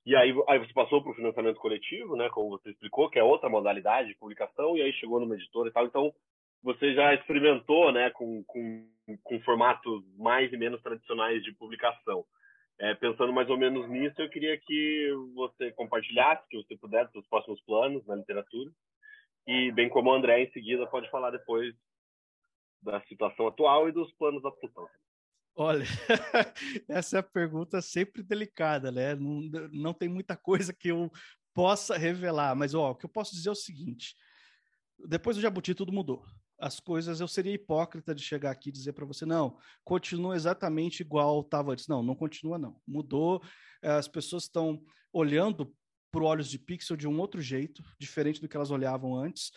[0.05, 3.23] E aí, aí você passou para o financiamento coletivo, né, como você explicou, que é
[3.23, 5.87] outra modalidade de publicação, e aí chegou numa editora e tal.
[5.87, 6.13] Então,
[6.63, 8.89] você já experimentou, né, com, com,
[9.23, 12.25] com formatos mais e menos tradicionais de publicação.
[12.81, 17.27] É, pensando mais ou menos nisso, eu queria que você compartilhasse, que você puder, os
[17.29, 18.71] próximos planos na literatura.
[19.47, 21.75] E, bem como o André, em seguida, pode falar depois
[22.83, 24.89] da situação atual e dos planos da Plutão.
[25.55, 25.85] Olha,
[26.89, 29.15] essa é a pergunta sempre delicada, né?
[29.15, 29.41] Não,
[29.73, 31.11] não tem muita coisa que eu
[31.53, 34.15] possa revelar, mas ó, o que eu posso dizer é o seguinte:
[35.07, 36.25] depois do Jabuti, tudo mudou
[36.63, 41.01] as coisas, eu seria hipócrita de chegar aqui e dizer para você, não, continua exatamente
[41.01, 41.89] igual estava antes.
[41.89, 42.81] Não, não continua, não.
[42.87, 43.43] Mudou,
[43.83, 44.81] eh, as pessoas estão
[45.13, 45.75] olhando
[46.13, 49.51] para olhos de pixel de um outro jeito, diferente do que elas olhavam antes.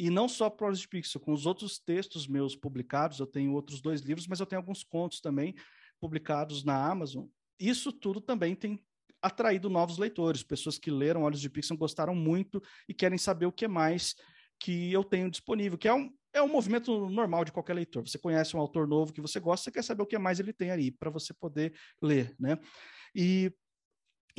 [0.00, 3.82] E não só olhos de pixel, com os outros textos meus publicados, eu tenho outros
[3.82, 5.54] dois livros, mas eu tenho alguns contos também
[6.00, 7.26] publicados na Amazon.
[7.58, 8.82] Isso tudo também tem
[9.20, 13.52] atraído novos leitores, pessoas que leram Olhos de Pixel gostaram muito e querem saber o
[13.52, 14.14] que mais
[14.58, 18.08] que eu tenho disponível, que é um, é um movimento normal de qualquer leitor.
[18.08, 20.54] Você conhece um autor novo que você gosta, você quer saber o que mais ele
[20.54, 22.58] tem ali para você poder ler, né?
[23.14, 23.52] E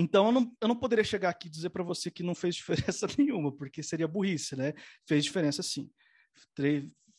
[0.02, 2.56] então eu não, eu não poderia chegar aqui e dizer para você que não fez
[2.56, 4.74] diferença nenhuma, porque seria burrice, né?
[5.08, 5.90] Fez diferença sim.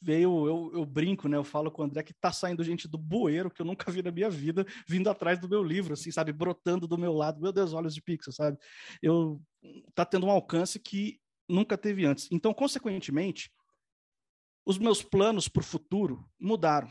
[0.04, 1.36] Veio, eu, eu brinco, né?
[1.36, 4.02] Eu falo com o André que tá saindo gente do bueiro que eu nunca vi
[4.02, 6.32] na minha vida, vindo atrás do meu livro, assim, sabe?
[6.32, 7.40] Brotando do meu lado.
[7.40, 8.58] Meu Deus, olhos de pixel, sabe?
[9.00, 9.40] Eu
[9.94, 12.28] tá tendo um alcance que nunca teve antes.
[12.32, 13.52] Então, consequentemente,
[14.66, 16.90] os meus planos para o futuro mudaram.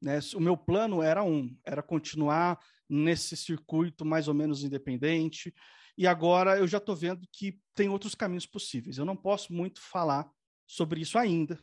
[0.00, 0.20] Né?
[0.34, 2.58] O meu plano era um, era continuar
[2.88, 5.54] nesse circuito mais ou menos independente,
[5.96, 8.98] e agora eu já estou vendo que tem outros caminhos possíveis.
[8.98, 10.28] Eu não posso muito falar
[10.66, 11.62] sobre isso ainda,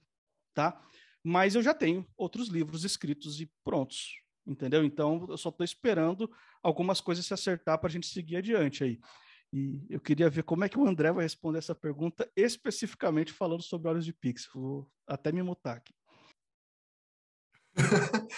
[0.54, 0.82] tá?
[1.24, 4.84] Mas eu já tenho outros livros escritos e prontos, entendeu?
[4.84, 6.32] Então eu só estou esperando
[6.64, 9.00] algumas coisas se acertar para a gente seguir adiante aí.
[9.54, 13.62] E eu queria ver como é que o André vai responder essa pergunta, especificamente falando
[13.62, 14.48] sobre Olhos de Pix.
[14.54, 15.94] Vou até me mutar aqui.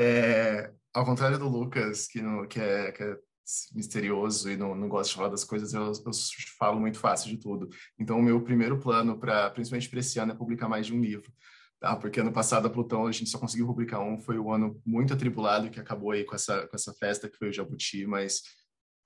[0.00, 3.16] é, ao contrário do Lucas, que, no, que, é, que é
[3.74, 6.12] misterioso e não, não de falar das coisas, eu, eu
[6.58, 7.68] falo muito fácil de tudo.
[7.98, 11.00] Então, o meu primeiro plano, para principalmente para esse ano, é publicar mais de um
[11.00, 11.32] livro.
[11.80, 11.96] Tá?
[11.96, 15.12] Porque ano passado a Plutão a gente só conseguiu publicar um, foi um ano muito
[15.12, 18.42] atribulado que acabou aí com essa, com essa festa que foi o Jabuti, mas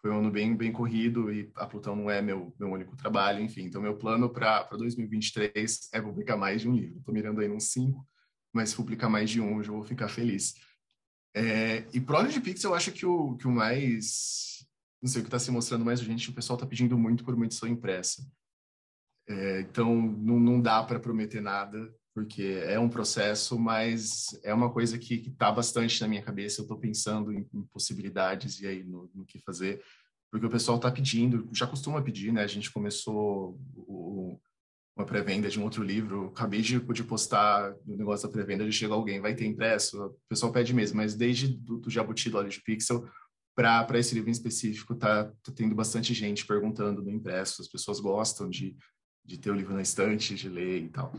[0.03, 3.41] foi um ano bem, bem corrido e a Plutão não é meu, meu único trabalho,
[3.41, 3.62] enfim.
[3.62, 6.99] Então, meu plano para 2023 é publicar mais de um livro.
[6.99, 8.07] Estou mirando aí uns cinco,
[8.53, 10.55] mas se publicar mais de um, eu já vou ficar feliz.
[11.37, 14.66] É, e pro de Pix, eu acho que o, que o mais.
[15.03, 17.34] Não sei, o que está se mostrando mais urgente, o pessoal está pedindo muito por
[17.34, 18.26] uma edição impressa.
[19.28, 24.72] É, então, não, não dá para prometer nada, porque é um processo, mas é uma
[24.72, 26.61] coisa que está bastante na minha cabeça.
[26.61, 29.82] Eu estou pensando em, em, possibilidades e aí no, no, que fazer,
[30.30, 32.43] porque o pessoal está pedindo, já costuma pedir, né?
[32.43, 34.41] A gente começou o,
[34.97, 36.28] uma pré-venda de um outro livro.
[36.28, 40.03] Acabei de, de postar no negócio da pré-venda, de chega alguém, vai ter impresso.
[40.03, 43.07] O pessoal pede mesmo, mas desde do, do Jabuti do Olho de Pixel
[43.55, 47.62] para esse livro em específico, tá, tá, tendo bastante gente perguntando no impresso.
[47.62, 48.76] As pessoas gostam de,
[49.24, 51.12] de ter o livro na estante, de ler e tal.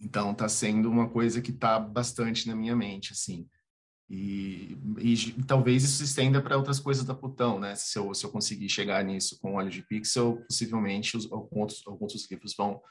[0.00, 3.48] Então, tá sendo uma coisa que tá bastante na minha mente, assim.
[4.14, 7.74] E, e, talvez isso se estenda para outras coisas da Plutão, né?
[7.74, 12.12] Se eu, se eu conseguir chegar nisso com óleo de pixel, possivelmente os, alguns, alguns
[12.12, 12.82] dos livros vão,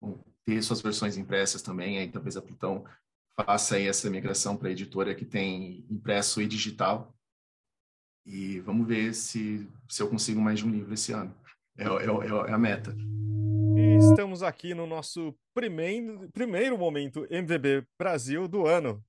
[0.00, 1.98] vão, ter suas versões impressas também.
[1.98, 2.82] Aí talvez a Plutão
[3.38, 7.14] faça aí essa migração para a editora que tem impresso e digital.
[8.24, 11.36] E vamos ver se, se eu consigo mais de um livro esse ano.
[11.76, 12.96] É, é, é a meta.
[13.76, 19.04] E estamos aqui no nosso primeiro, primeiro momento MVB Brasil do ano.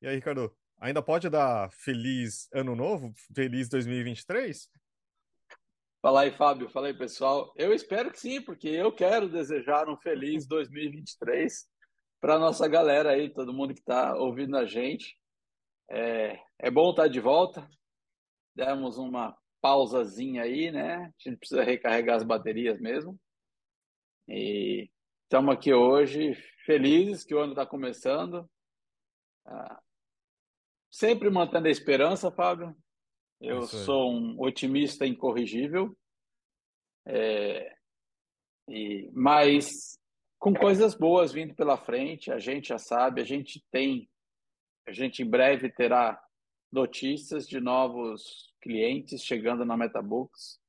[0.00, 0.50] E aí, Ricardo?
[0.80, 3.12] Ainda pode dar feliz ano novo?
[3.34, 4.70] Feliz 2023?
[6.00, 6.70] Fala aí, Fábio.
[6.70, 7.52] Fala aí, pessoal.
[7.54, 11.68] Eu espero que sim, porque eu quero desejar um feliz 2023
[12.18, 15.18] para nossa galera aí, todo mundo que está ouvindo a gente.
[15.90, 17.68] É, é bom estar tá de volta.
[18.54, 20.94] Demos uma pausazinha aí, né?
[20.94, 23.20] A gente precisa recarregar as baterias mesmo.
[24.26, 24.88] E
[25.24, 26.32] estamos aqui hoje
[26.64, 28.48] felizes que o ano está começando.
[29.44, 29.82] Ah,
[30.90, 32.74] Sempre mantendo a esperança, Fábio.
[33.40, 35.96] Eu sou um otimista incorrigível.
[37.06, 37.74] É,
[38.68, 39.98] e, mas
[40.38, 44.08] com coisas boas vindo pela frente, a gente já sabe, a gente tem,
[44.86, 46.20] a gente em breve terá
[46.70, 50.60] notícias de novos clientes chegando na MetaBooks,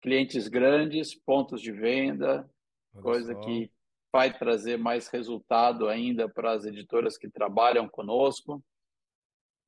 [0.00, 2.48] clientes grandes, pontos de venda,
[2.94, 3.40] Olha coisa só.
[3.40, 3.70] que
[4.12, 8.62] vai trazer mais resultado ainda para as editoras que trabalham conosco.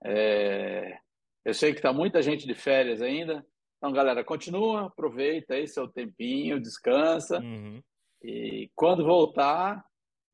[0.04, 0.98] É,
[1.44, 3.44] eu sei que está muita gente de férias ainda.
[3.78, 7.40] Então, galera, continua, aproveita aí seu tempinho, descansa.
[7.40, 7.82] Uhum.
[8.22, 9.84] E quando voltar,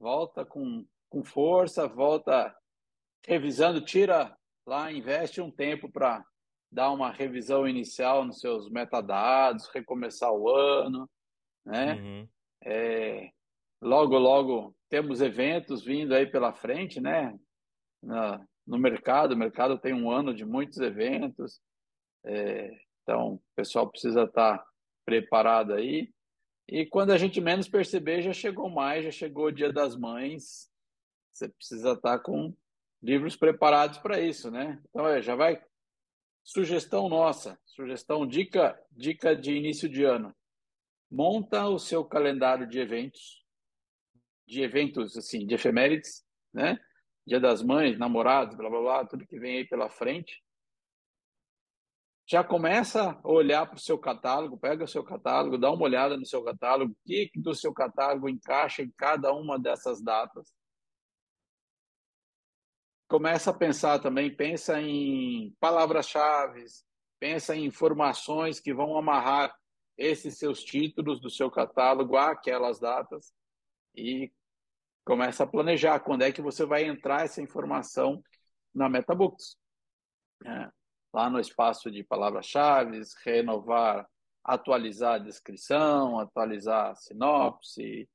[0.01, 2.55] volta com, com força, volta
[3.25, 4.37] revisando, tira
[4.67, 6.25] lá, investe um tempo para
[6.71, 11.09] dar uma revisão inicial nos seus metadados, recomeçar o ano,
[11.65, 11.95] né?
[11.95, 12.29] Uhum.
[12.65, 13.31] É,
[13.81, 17.39] logo, logo temos eventos vindo aí pela frente, né?
[18.03, 19.33] Na, no mercado.
[19.33, 21.61] O mercado tem um ano de muitos eventos,
[22.25, 22.71] é,
[23.03, 24.65] então o pessoal precisa estar
[25.05, 26.13] preparado aí.
[26.69, 30.69] E quando a gente menos perceber, já chegou mais, já chegou o Dia das Mães.
[31.33, 32.53] Você precisa estar com
[33.01, 34.83] livros preparados para isso, né?
[34.89, 35.63] Então, é, já vai.
[36.43, 40.35] Sugestão nossa, sugestão, dica, dica de início de ano.
[41.11, 43.45] Monta o seu calendário de eventos,
[44.47, 46.81] de eventos assim, de efemérides, né?
[47.27, 50.41] Dia das Mães, namorados, blá blá blá, tudo que vem aí pela frente.
[52.29, 56.17] Já começa a olhar para o seu catálogo, pega o seu catálogo, dá uma olhada
[56.17, 60.53] no seu catálogo, o que do seu catálogo encaixa em cada uma dessas datas.
[63.09, 66.65] Começa a pensar também, pensa em palavras-chave,
[67.21, 69.57] pensa em informações que vão amarrar
[69.97, 73.33] esses seus títulos do seu catálogo àquelas datas
[73.95, 74.33] e
[75.07, 78.21] começa a planejar quando é que você vai entrar essa informação
[78.75, 79.57] na MetaBooks.
[80.45, 80.69] É,
[81.15, 84.07] lá no espaço de palavras-chave, renovar,
[84.45, 88.09] atualizar a descrição, atualizar a sinopse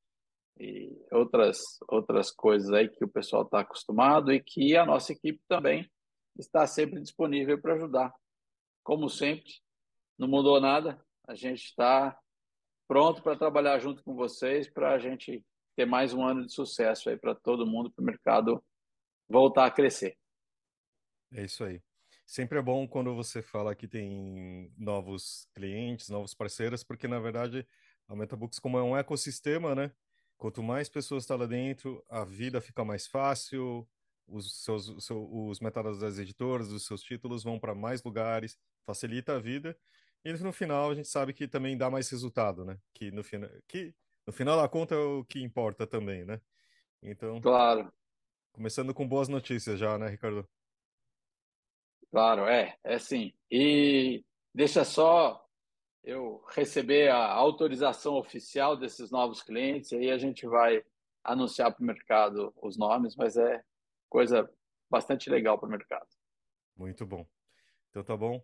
[0.60, 5.42] e outras, outras coisas aí que o pessoal está acostumado e que a nossa equipe
[5.48, 5.90] também
[6.38, 8.14] está sempre disponível para ajudar.
[8.84, 9.50] Como sempre,
[10.18, 12.20] não mudou nada, a gente está
[12.86, 15.42] pronto para trabalhar junto com vocês para a gente
[15.82, 18.64] ter mais um ano de sucesso aí para todo mundo, para o mercado
[19.28, 20.16] voltar a crescer.
[21.34, 21.82] É isso aí.
[22.26, 27.68] Sempre é bom quando você fala que tem novos clientes, novos parceiros, porque na verdade
[28.08, 29.92] a Metabooks, como é um ecossistema, né?
[30.38, 33.88] Quanto mais pessoas estão lá dentro, a vida fica mais fácil,
[34.28, 38.58] os seus, os, seus, os metadados das editoras, os seus títulos vão para mais lugares,
[38.86, 39.76] facilita a vida.
[40.24, 42.78] E no final a gente sabe que também dá mais resultado, né?
[42.94, 43.96] Que no, final, que
[44.26, 46.40] no final da conta é o que importa também, né?
[47.02, 47.42] Então.
[47.42, 47.92] Claro.
[48.52, 50.48] Começando com boas notícias já, né, Ricardo?
[52.12, 53.34] Claro, é, é sim.
[53.50, 55.46] E deixa só
[56.04, 60.84] eu receber a autorização oficial desses novos clientes, aí a gente vai
[61.24, 63.64] anunciar para o mercado os nomes, mas é
[64.10, 64.50] coisa
[64.90, 66.08] bastante legal para o mercado.
[66.76, 67.26] Muito bom.
[67.90, 68.44] Então tá bom.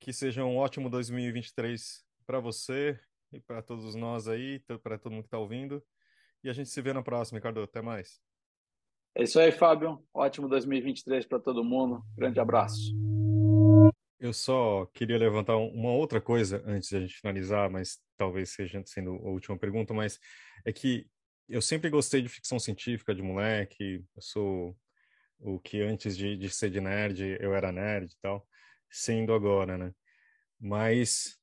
[0.00, 2.98] Que seja um ótimo 2023 para você
[3.32, 5.82] e para todos nós aí, para todo mundo que está ouvindo.
[6.42, 7.62] E a gente se vê na próxima, Ricardo.
[7.62, 8.20] Até mais.
[9.14, 10.02] É isso aí, Fábio.
[10.14, 12.02] Ótimo 2023 para todo mundo.
[12.16, 12.94] Grande abraço.
[14.20, 18.82] Eu só queria levantar uma outra coisa antes de a gente finalizar, mas talvez seja
[18.84, 20.18] sendo a última pergunta, mas
[20.64, 21.06] é que
[21.48, 24.76] eu sempre gostei de ficção científica de moleque, eu sou
[25.38, 28.46] o que antes de, de ser de nerd eu era nerd e tal,
[28.90, 29.94] sendo agora, né?
[30.60, 31.38] Mas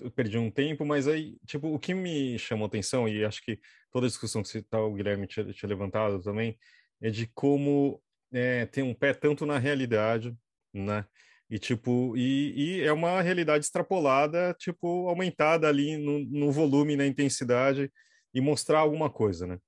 [0.00, 3.60] eu perdi um tempo, mas aí, tipo, o que me chamou atenção, e acho que
[3.90, 6.58] toda a discussão que tá, o Guilherme tinha, tinha levantado também,
[7.00, 8.02] é de como
[8.32, 10.34] é, tem um pé tanto na realidade,
[10.72, 11.04] né?
[11.48, 17.06] E, tipo, e, e, é uma realidade extrapolada, tipo, aumentada ali no, no volume, na
[17.06, 17.90] intensidade
[18.34, 19.58] e mostrar alguma coisa, né?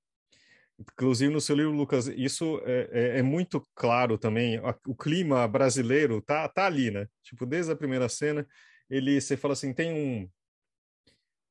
[0.79, 4.61] Inclusive no seu livro, Lucas, isso é, é, é muito claro também.
[4.87, 7.07] O clima brasileiro tá, tá ali, né?
[7.23, 8.47] Tipo, desde a primeira cena,
[8.91, 10.29] ele, você fala assim, tem um,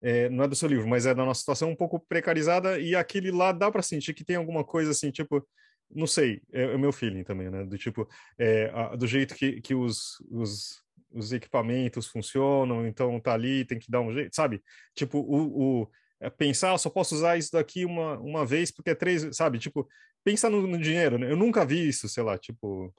[0.02, 2.96] é, não é do seu livro, mas é da nossa situação um pouco precarizada e
[2.96, 5.46] aquele lá dá para sentir que tem alguma coisa assim, tipo,
[5.90, 7.64] não sei, é, é o meu feeling também, né?
[7.66, 8.08] Do tipo,
[8.38, 13.80] é, a, do jeito que, que os, os, os, equipamentos funcionam, então tá ali, tem
[13.80, 14.62] que dar um jeito, sabe?
[14.94, 18.90] Tipo, o, o é pensar, eu só posso usar isso daqui uma, uma vez porque
[18.90, 19.60] é três, sabe?
[19.60, 19.88] Tipo,
[20.24, 21.32] pensa no, no dinheiro, né?
[21.32, 22.94] Eu nunca vi isso, sei lá, tipo,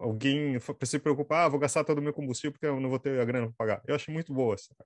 [0.00, 3.20] alguém se preocupar, ah, vou gastar todo o meu combustível porque eu não vou ter
[3.20, 3.82] a grana para pagar.
[3.86, 4.56] Eu acho muito boa.
[4.56, 4.78] Sabe?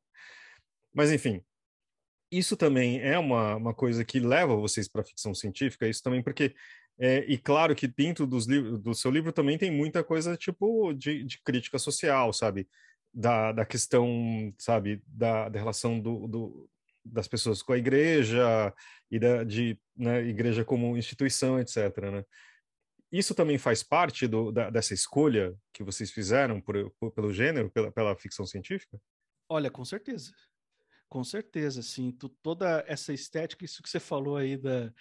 [0.94, 1.42] Mas, enfim,
[2.30, 6.54] isso também é uma, uma coisa que leva vocês para ficção científica, isso também porque
[6.98, 11.24] é, e claro que dentro dos do seu livro também tem muita coisa tipo de,
[11.24, 12.68] de crítica social, sabe?
[13.14, 16.70] Da, da questão, sabe, da, da relação do, do,
[17.04, 18.74] das pessoas com a igreja
[19.10, 21.76] e da de né, igreja como instituição, etc.
[22.12, 22.24] Né?
[23.11, 27.70] Isso também faz parte do, da, dessa escolha que vocês fizeram por, por, pelo gênero,
[27.70, 29.00] pela, pela ficção científica?
[29.48, 30.32] Olha, com certeza.
[31.09, 32.16] Com certeza, sim.
[32.42, 34.92] toda essa estética, isso que você falou aí da,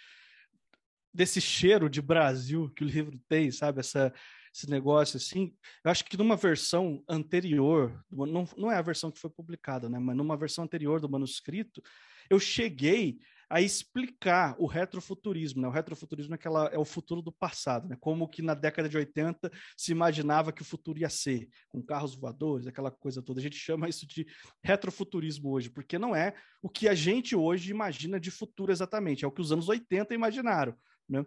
[1.13, 3.81] desse cheiro de Brasil que o livro tem, sabe?
[3.81, 4.13] Essa,
[4.53, 5.53] esse negócio assim.
[5.83, 9.99] Eu acho que numa versão anterior, não, não é a versão que foi publicada, né?
[9.99, 11.81] Mas numa versão anterior do manuscrito,
[12.29, 13.19] eu cheguei
[13.49, 15.61] a explicar o retrofuturismo.
[15.61, 15.67] Né?
[15.67, 17.97] O retrofuturismo é, aquela, é o futuro do passado, né?
[17.99, 22.15] como que na década de 80 se imaginava que o futuro ia ser, com carros
[22.15, 23.39] voadores, aquela coisa toda.
[23.39, 24.25] A gente chama isso de
[24.63, 29.27] retrofuturismo hoje, porque não é o que a gente hoje imagina de futuro exatamente, é
[29.27, 30.75] o que os anos 80 imaginaram.
[31.07, 31.25] Né?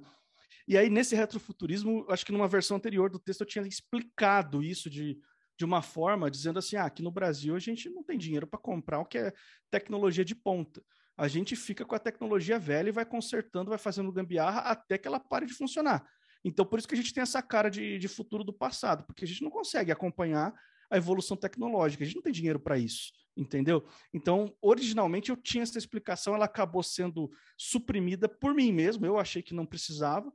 [0.68, 4.90] E aí, nesse retrofuturismo, acho que numa versão anterior do texto eu tinha explicado isso
[4.90, 5.18] de,
[5.58, 8.58] de uma forma, dizendo assim: ah, aqui no Brasil a gente não tem dinheiro para
[8.58, 9.32] comprar o que é
[9.70, 10.82] tecnologia de ponta.
[11.20, 15.06] A gente fica com a tecnologia velha e vai consertando, vai fazendo gambiarra até que
[15.06, 16.04] ela pare de funcionar.
[16.44, 19.24] Então, por isso que a gente tem essa cara de, de futuro do passado, porque
[19.24, 20.54] a gente não consegue acompanhar
[20.90, 23.86] a evolução tecnológica, a gente não tem dinheiro para isso entendeu?
[24.12, 29.42] Então, originalmente eu tinha essa explicação, ela acabou sendo suprimida por mim mesmo, eu achei
[29.42, 30.30] que não precisava,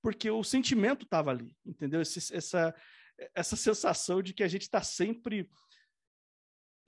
[0.00, 2.00] porque o sentimento estava ali, entendeu?
[2.00, 2.74] Esse, essa,
[3.34, 5.50] essa sensação de que a gente está sempre.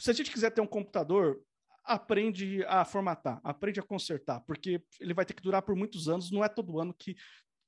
[0.01, 1.43] Se a gente quiser ter um computador,
[1.89, 6.31] aprende a formatar, aprende a consertar, porque ele vai ter que durar por muitos anos,
[6.31, 7.17] não é todo ano que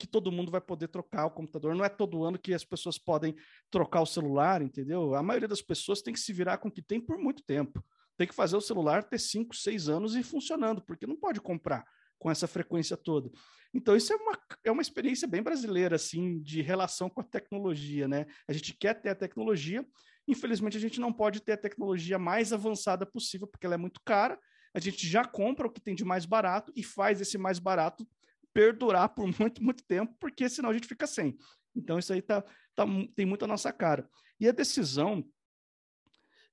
[0.00, 1.76] que todo mundo vai poder trocar o computador.
[1.76, 3.36] Não é todo ano que as pessoas podem
[3.70, 5.14] trocar o celular, entendeu?
[5.14, 7.84] A maioria das pessoas tem que se virar com o que tem por muito tempo.
[8.16, 11.84] Tem que fazer o celular ter 5, 6 anos e funcionando, porque não pode comprar
[12.18, 13.30] com essa frequência toda.
[13.74, 18.08] Então, isso é uma, é uma experiência bem brasileira, assim, de relação com a tecnologia,
[18.08, 18.24] né?
[18.48, 19.86] A gente quer ter a tecnologia,
[20.26, 24.00] infelizmente a gente não pode ter a tecnologia mais avançada possível, porque ela é muito
[24.04, 24.38] cara,
[24.72, 28.06] a gente já compra o que tem de mais barato e faz esse mais barato
[28.52, 31.36] perdurar por muito, muito tempo, porque senão a gente fica sem.
[31.74, 32.42] Então, isso aí tá,
[32.74, 34.08] tá, tem muito a nossa cara.
[34.38, 35.24] E a decisão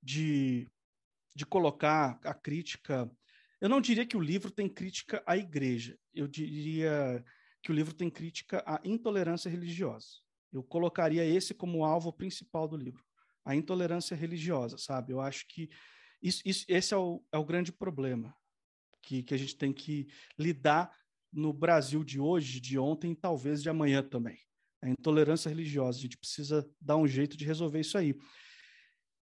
[0.02, 0.70] de,
[1.36, 3.10] de colocar a crítica.
[3.60, 7.24] Eu não diria que o livro tem crítica à igreja, eu diria
[7.64, 10.08] que o livro tem crítica à intolerância religiosa.
[10.54, 13.04] Eu colocaria esse como alvo principal do livro.
[13.48, 15.14] A intolerância religiosa, sabe?
[15.14, 15.70] Eu acho que
[16.22, 18.36] isso, isso, esse é o, é o grande problema
[19.02, 20.06] que, que a gente tem que
[20.38, 20.94] lidar
[21.32, 24.38] no Brasil de hoje, de ontem, talvez de amanhã também.
[24.82, 28.14] A intolerância religiosa, a gente precisa dar um jeito de resolver isso aí.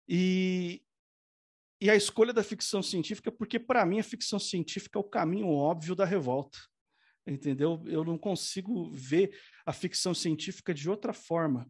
[0.08, 0.80] E,
[1.80, 5.48] e a escolha da ficção científica, porque para mim a ficção científica é o caminho
[5.48, 6.58] óbvio da revolta.
[7.26, 7.82] Entendeu?
[7.86, 9.36] Eu não consigo ver
[9.66, 11.68] a ficção científica de outra forma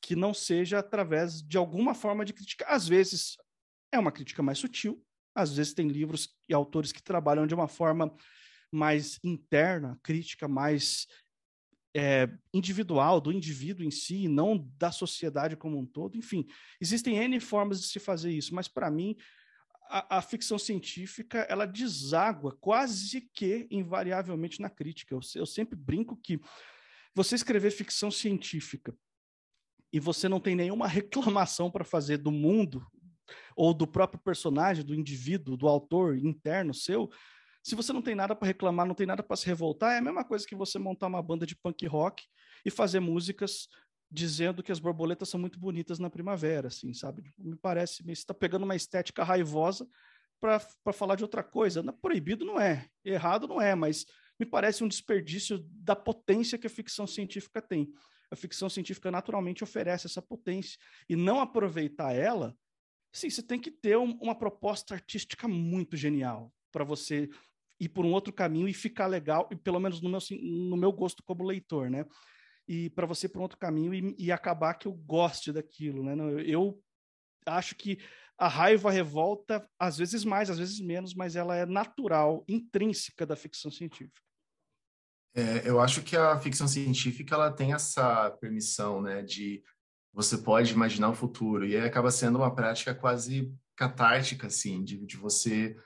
[0.00, 2.64] que não seja através de alguma forma de crítica.
[2.66, 3.36] Às vezes
[3.92, 7.68] é uma crítica mais sutil, às vezes tem livros e autores que trabalham de uma
[7.68, 8.14] forma
[8.72, 11.06] mais interna, crítica mais
[11.96, 16.16] é, individual, do indivíduo em si, não da sociedade como um todo.
[16.16, 16.46] Enfim,
[16.80, 19.16] existem N formas de se fazer isso, mas para mim,
[19.88, 25.14] a, a, ficção científica ela deságua quase que invariavelmente na crítica.
[25.14, 26.38] Eu, eu sempre brinco que
[27.14, 28.94] você escrever ficção científica
[29.92, 32.86] e você não tem nenhuma reclamação para fazer do mundo
[33.56, 37.10] ou do próprio personagem, do indivíduo, do autor interno seu,
[37.62, 40.02] se você não tem nada para reclamar, não tem nada para se revoltar, é a
[40.02, 42.24] mesma coisa que você montar uma banda de punk rock
[42.64, 43.68] e fazer músicas
[44.10, 47.22] dizendo que as borboletas são muito bonitas na primavera, assim, sabe?
[47.22, 49.86] Tipo, me parece, você está pegando uma estética raivosa
[50.40, 51.82] para falar de outra coisa.
[51.82, 54.06] Não, proibido não é, errado não é, mas
[54.40, 57.92] me parece um desperdício da potência que a ficção científica tem.
[58.30, 62.54] A ficção científica naturalmente oferece essa potência e não aproveitar ela,
[63.12, 67.28] sim, você tem que ter um, uma proposta artística muito genial para você
[67.80, 70.92] ir por um outro caminho e ficar legal, e pelo menos no meu, no meu
[70.92, 72.04] gosto como leitor, né?
[72.66, 76.02] E para você ir por um outro caminho e, e, acabar que eu goste daquilo,
[76.02, 76.12] né?
[76.14, 76.82] Eu, eu
[77.46, 77.98] acho que
[78.36, 83.24] a raiva, a revolta, às vezes mais, às vezes menos, mas ela é natural, intrínseca
[83.24, 84.27] da ficção científica.
[85.34, 89.62] É, eu acho que a ficção científica ela tem essa permissão, né, de
[90.12, 95.16] você pode imaginar o futuro e acaba sendo uma prática quase catártica, assim, de, de
[95.16, 95.76] você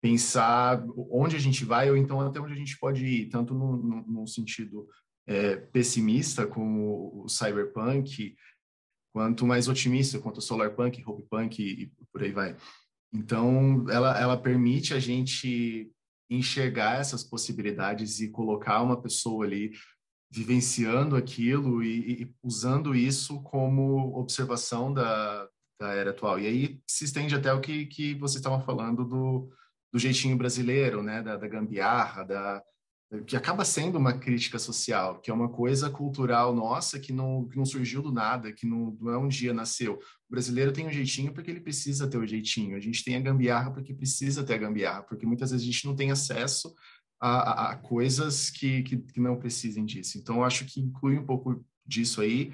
[0.00, 3.76] pensar onde a gente vai ou então até onde a gente pode ir, tanto no,
[3.76, 4.88] no, no sentido
[5.26, 8.36] é, pessimista, como o cyberpunk,
[9.12, 11.26] quanto mais otimista, quanto o solarpunk, hope
[11.58, 12.56] e, e por aí vai.
[13.12, 15.91] Então, ela, ela permite a gente
[16.34, 19.72] enxergar essas possibilidades e colocar uma pessoa ali
[20.30, 26.40] vivenciando aquilo e, e usando isso como observação da, da era atual.
[26.40, 29.50] E aí se estende até o que, que você estava falando do,
[29.92, 32.62] do jeitinho brasileiro, né, da, da gambiarra, da,
[33.26, 37.56] que acaba sendo uma crítica social, que é uma coisa cultural nossa que não, que
[37.56, 39.94] não surgiu do nada, que não, não é um dia nasceu.
[39.94, 42.74] O brasileiro tem um jeitinho porque ele precisa ter o jeitinho.
[42.74, 45.86] A gente tem a gambiarra porque precisa ter a gambiarra, porque muitas vezes a gente
[45.86, 46.74] não tem acesso
[47.20, 50.16] a, a, a coisas que, que, que, não precisem disso.
[50.16, 52.52] Então, acho que inclui um pouco disso aí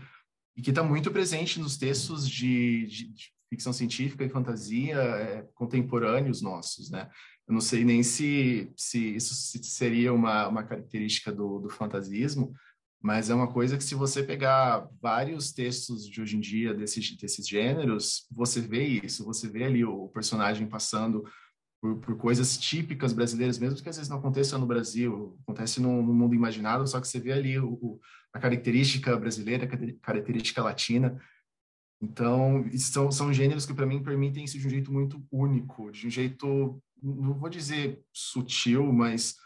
[0.56, 5.48] e que está muito presente nos textos de, de, de ficção científica e fantasia é,
[5.54, 7.08] contemporâneos nossos, né?
[7.48, 12.52] Eu não sei nem se, se isso seria uma, uma característica do, do fantasismo,
[13.00, 17.16] mas é uma coisa que se você pegar vários textos de hoje em dia desses,
[17.16, 21.24] desses gêneros, você vê isso, você vê ali o personagem passando
[21.80, 26.02] por, por coisas típicas brasileiras, mesmo que às vezes não aconteça no Brasil, acontece no,
[26.02, 28.00] no mundo imaginado, só que você vê ali o, o,
[28.32, 31.18] a característica brasileira, a característica latina,
[32.00, 36.06] então, são, são gêneros que para mim permitem isso de um jeito muito único, de
[36.06, 39.36] um jeito, não vou dizer sutil, mas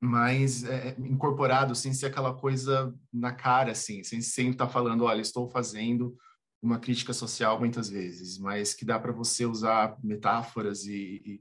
[0.00, 5.04] mais é, incorporado, sem ser aquela coisa na cara, assim, sem sempre estar tá falando,
[5.04, 6.16] olha, estou fazendo
[6.60, 11.40] uma crítica social muitas vezes, mas que dá para você usar metáforas e, e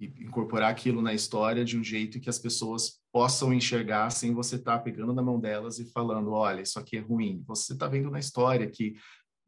[0.00, 4.56] e incorporar aquilo na história de um jeito que as pessoas possam enxergar sem você
[4.56, 7.42] estar tá pegando na mão delas e falando, olha, isso aqui é ruim.
[7.46, 8.94] Você está vendo na história que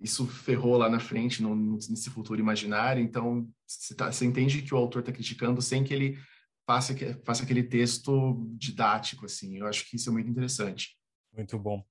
[0.01, 4.78] isso ferrou lá na frente, no, nesse futuro imaginário, então você, tá, entende que o
[4.78, 6.18] autor está criticando sem que ele
[6.66, 6.94] faça,
[7.24, 9.59] faça aquele texto didático, assim.
[9.59, 10.97] Eu acho que isso é muito interessante.
[11.32, 11.82] Muito bom.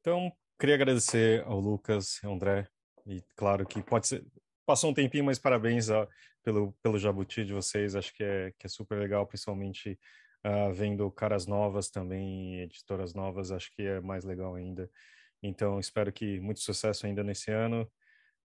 [0.00, 2.66] Então, queria agradecer ao Lucas, ao André,
[3.06, 4.24] e claro que pode ser,
[4.64, 6.06] passou um tempinho, mas parabéns a,
[6.42, 7.94] pelo, pelo Jabuti de vocês.
[7.94, 9.98] Acho que é, que é super legal, principalmente
[10.46, 13.50] uh, vendo caras novas também, editoras novas.
[13.50, 14.90] Acho que é mais legal ainda.
[15.42, 17.90] Então, espero que muito sucesso ainda nesse ano,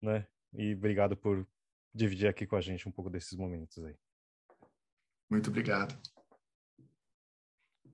[0.02, 0.28] né?
[0.54, 1.48] E obrigado por
[1.94, 3.96] dividir aqui com a gente um pouco desses momentos aí.
[5.30, 5.98] Muito obrigado.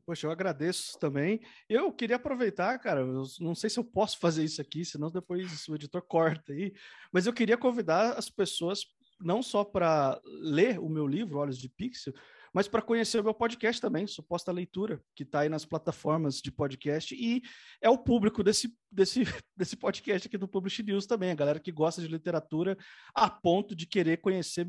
[0.06, 1.42] Poxa, eu agradeço também.
[1.68, 5.68] Eu queria aproveitar, cara, eu não sei se eu posso fazer isso aqui, senão depois
[5.68, 6.74] o editor corta aí,
[7.12, 8.86] mas eu queria convidar as pessoas
[9.20, 12.14] não só para ler o meu livro, Olhos de Pixel,
[12.54, 16.52] mas para conhecer o meu podcast também, Suposta Leitura, que está aí nas plataformas de
[16.52, 17.42] podcast e
[17.82, 19.22] é o público desse, desse,
[19.56, 22.78] desse podcast aqui do Publish News também, a galera que gosta de literatura
[23.14, 24.68] a ponto de querer conhecer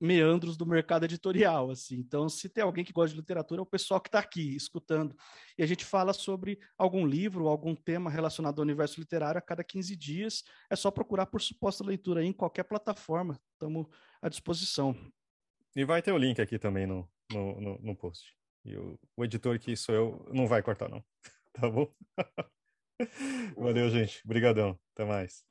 [0.00, 1.96] meandros do mercado editorial, assim.
[1.96, 5.16] Então, se tem alguém que gosta de literatura, é o pessoal que está aqui escutando.
[5.56, 9.64] E a gente fala sobre algum livro, algum tema relacionado ao universo literário a cada
[9.64, 10.42] 15 dias.
[10.68, 13.40] É só procurar por suposta leitura em qualquer plataforma.
[13.54, 13.86] Estamos
[14.20, 14.94] à disposição.
[15.76, 18.32] E vai ter o link aqui também no, no, no, no post.
[18.64, 21.04] E o, o, editor que sou eu não vai cortar, não.
[21.52, 21.92] tá bom?
[23.56, 24.22] Valeu, gente.
[24.24, 24.78] Obrigadão.
[24.94, 25.44] Até mais.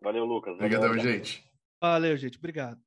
[0.00, 0.54] Valeu, Lucas.
[0.54, 1.44] Obrigadão, gente.
[1.80, 2.38] Valeu, gente.
[2.38, 2.85] Obrigado.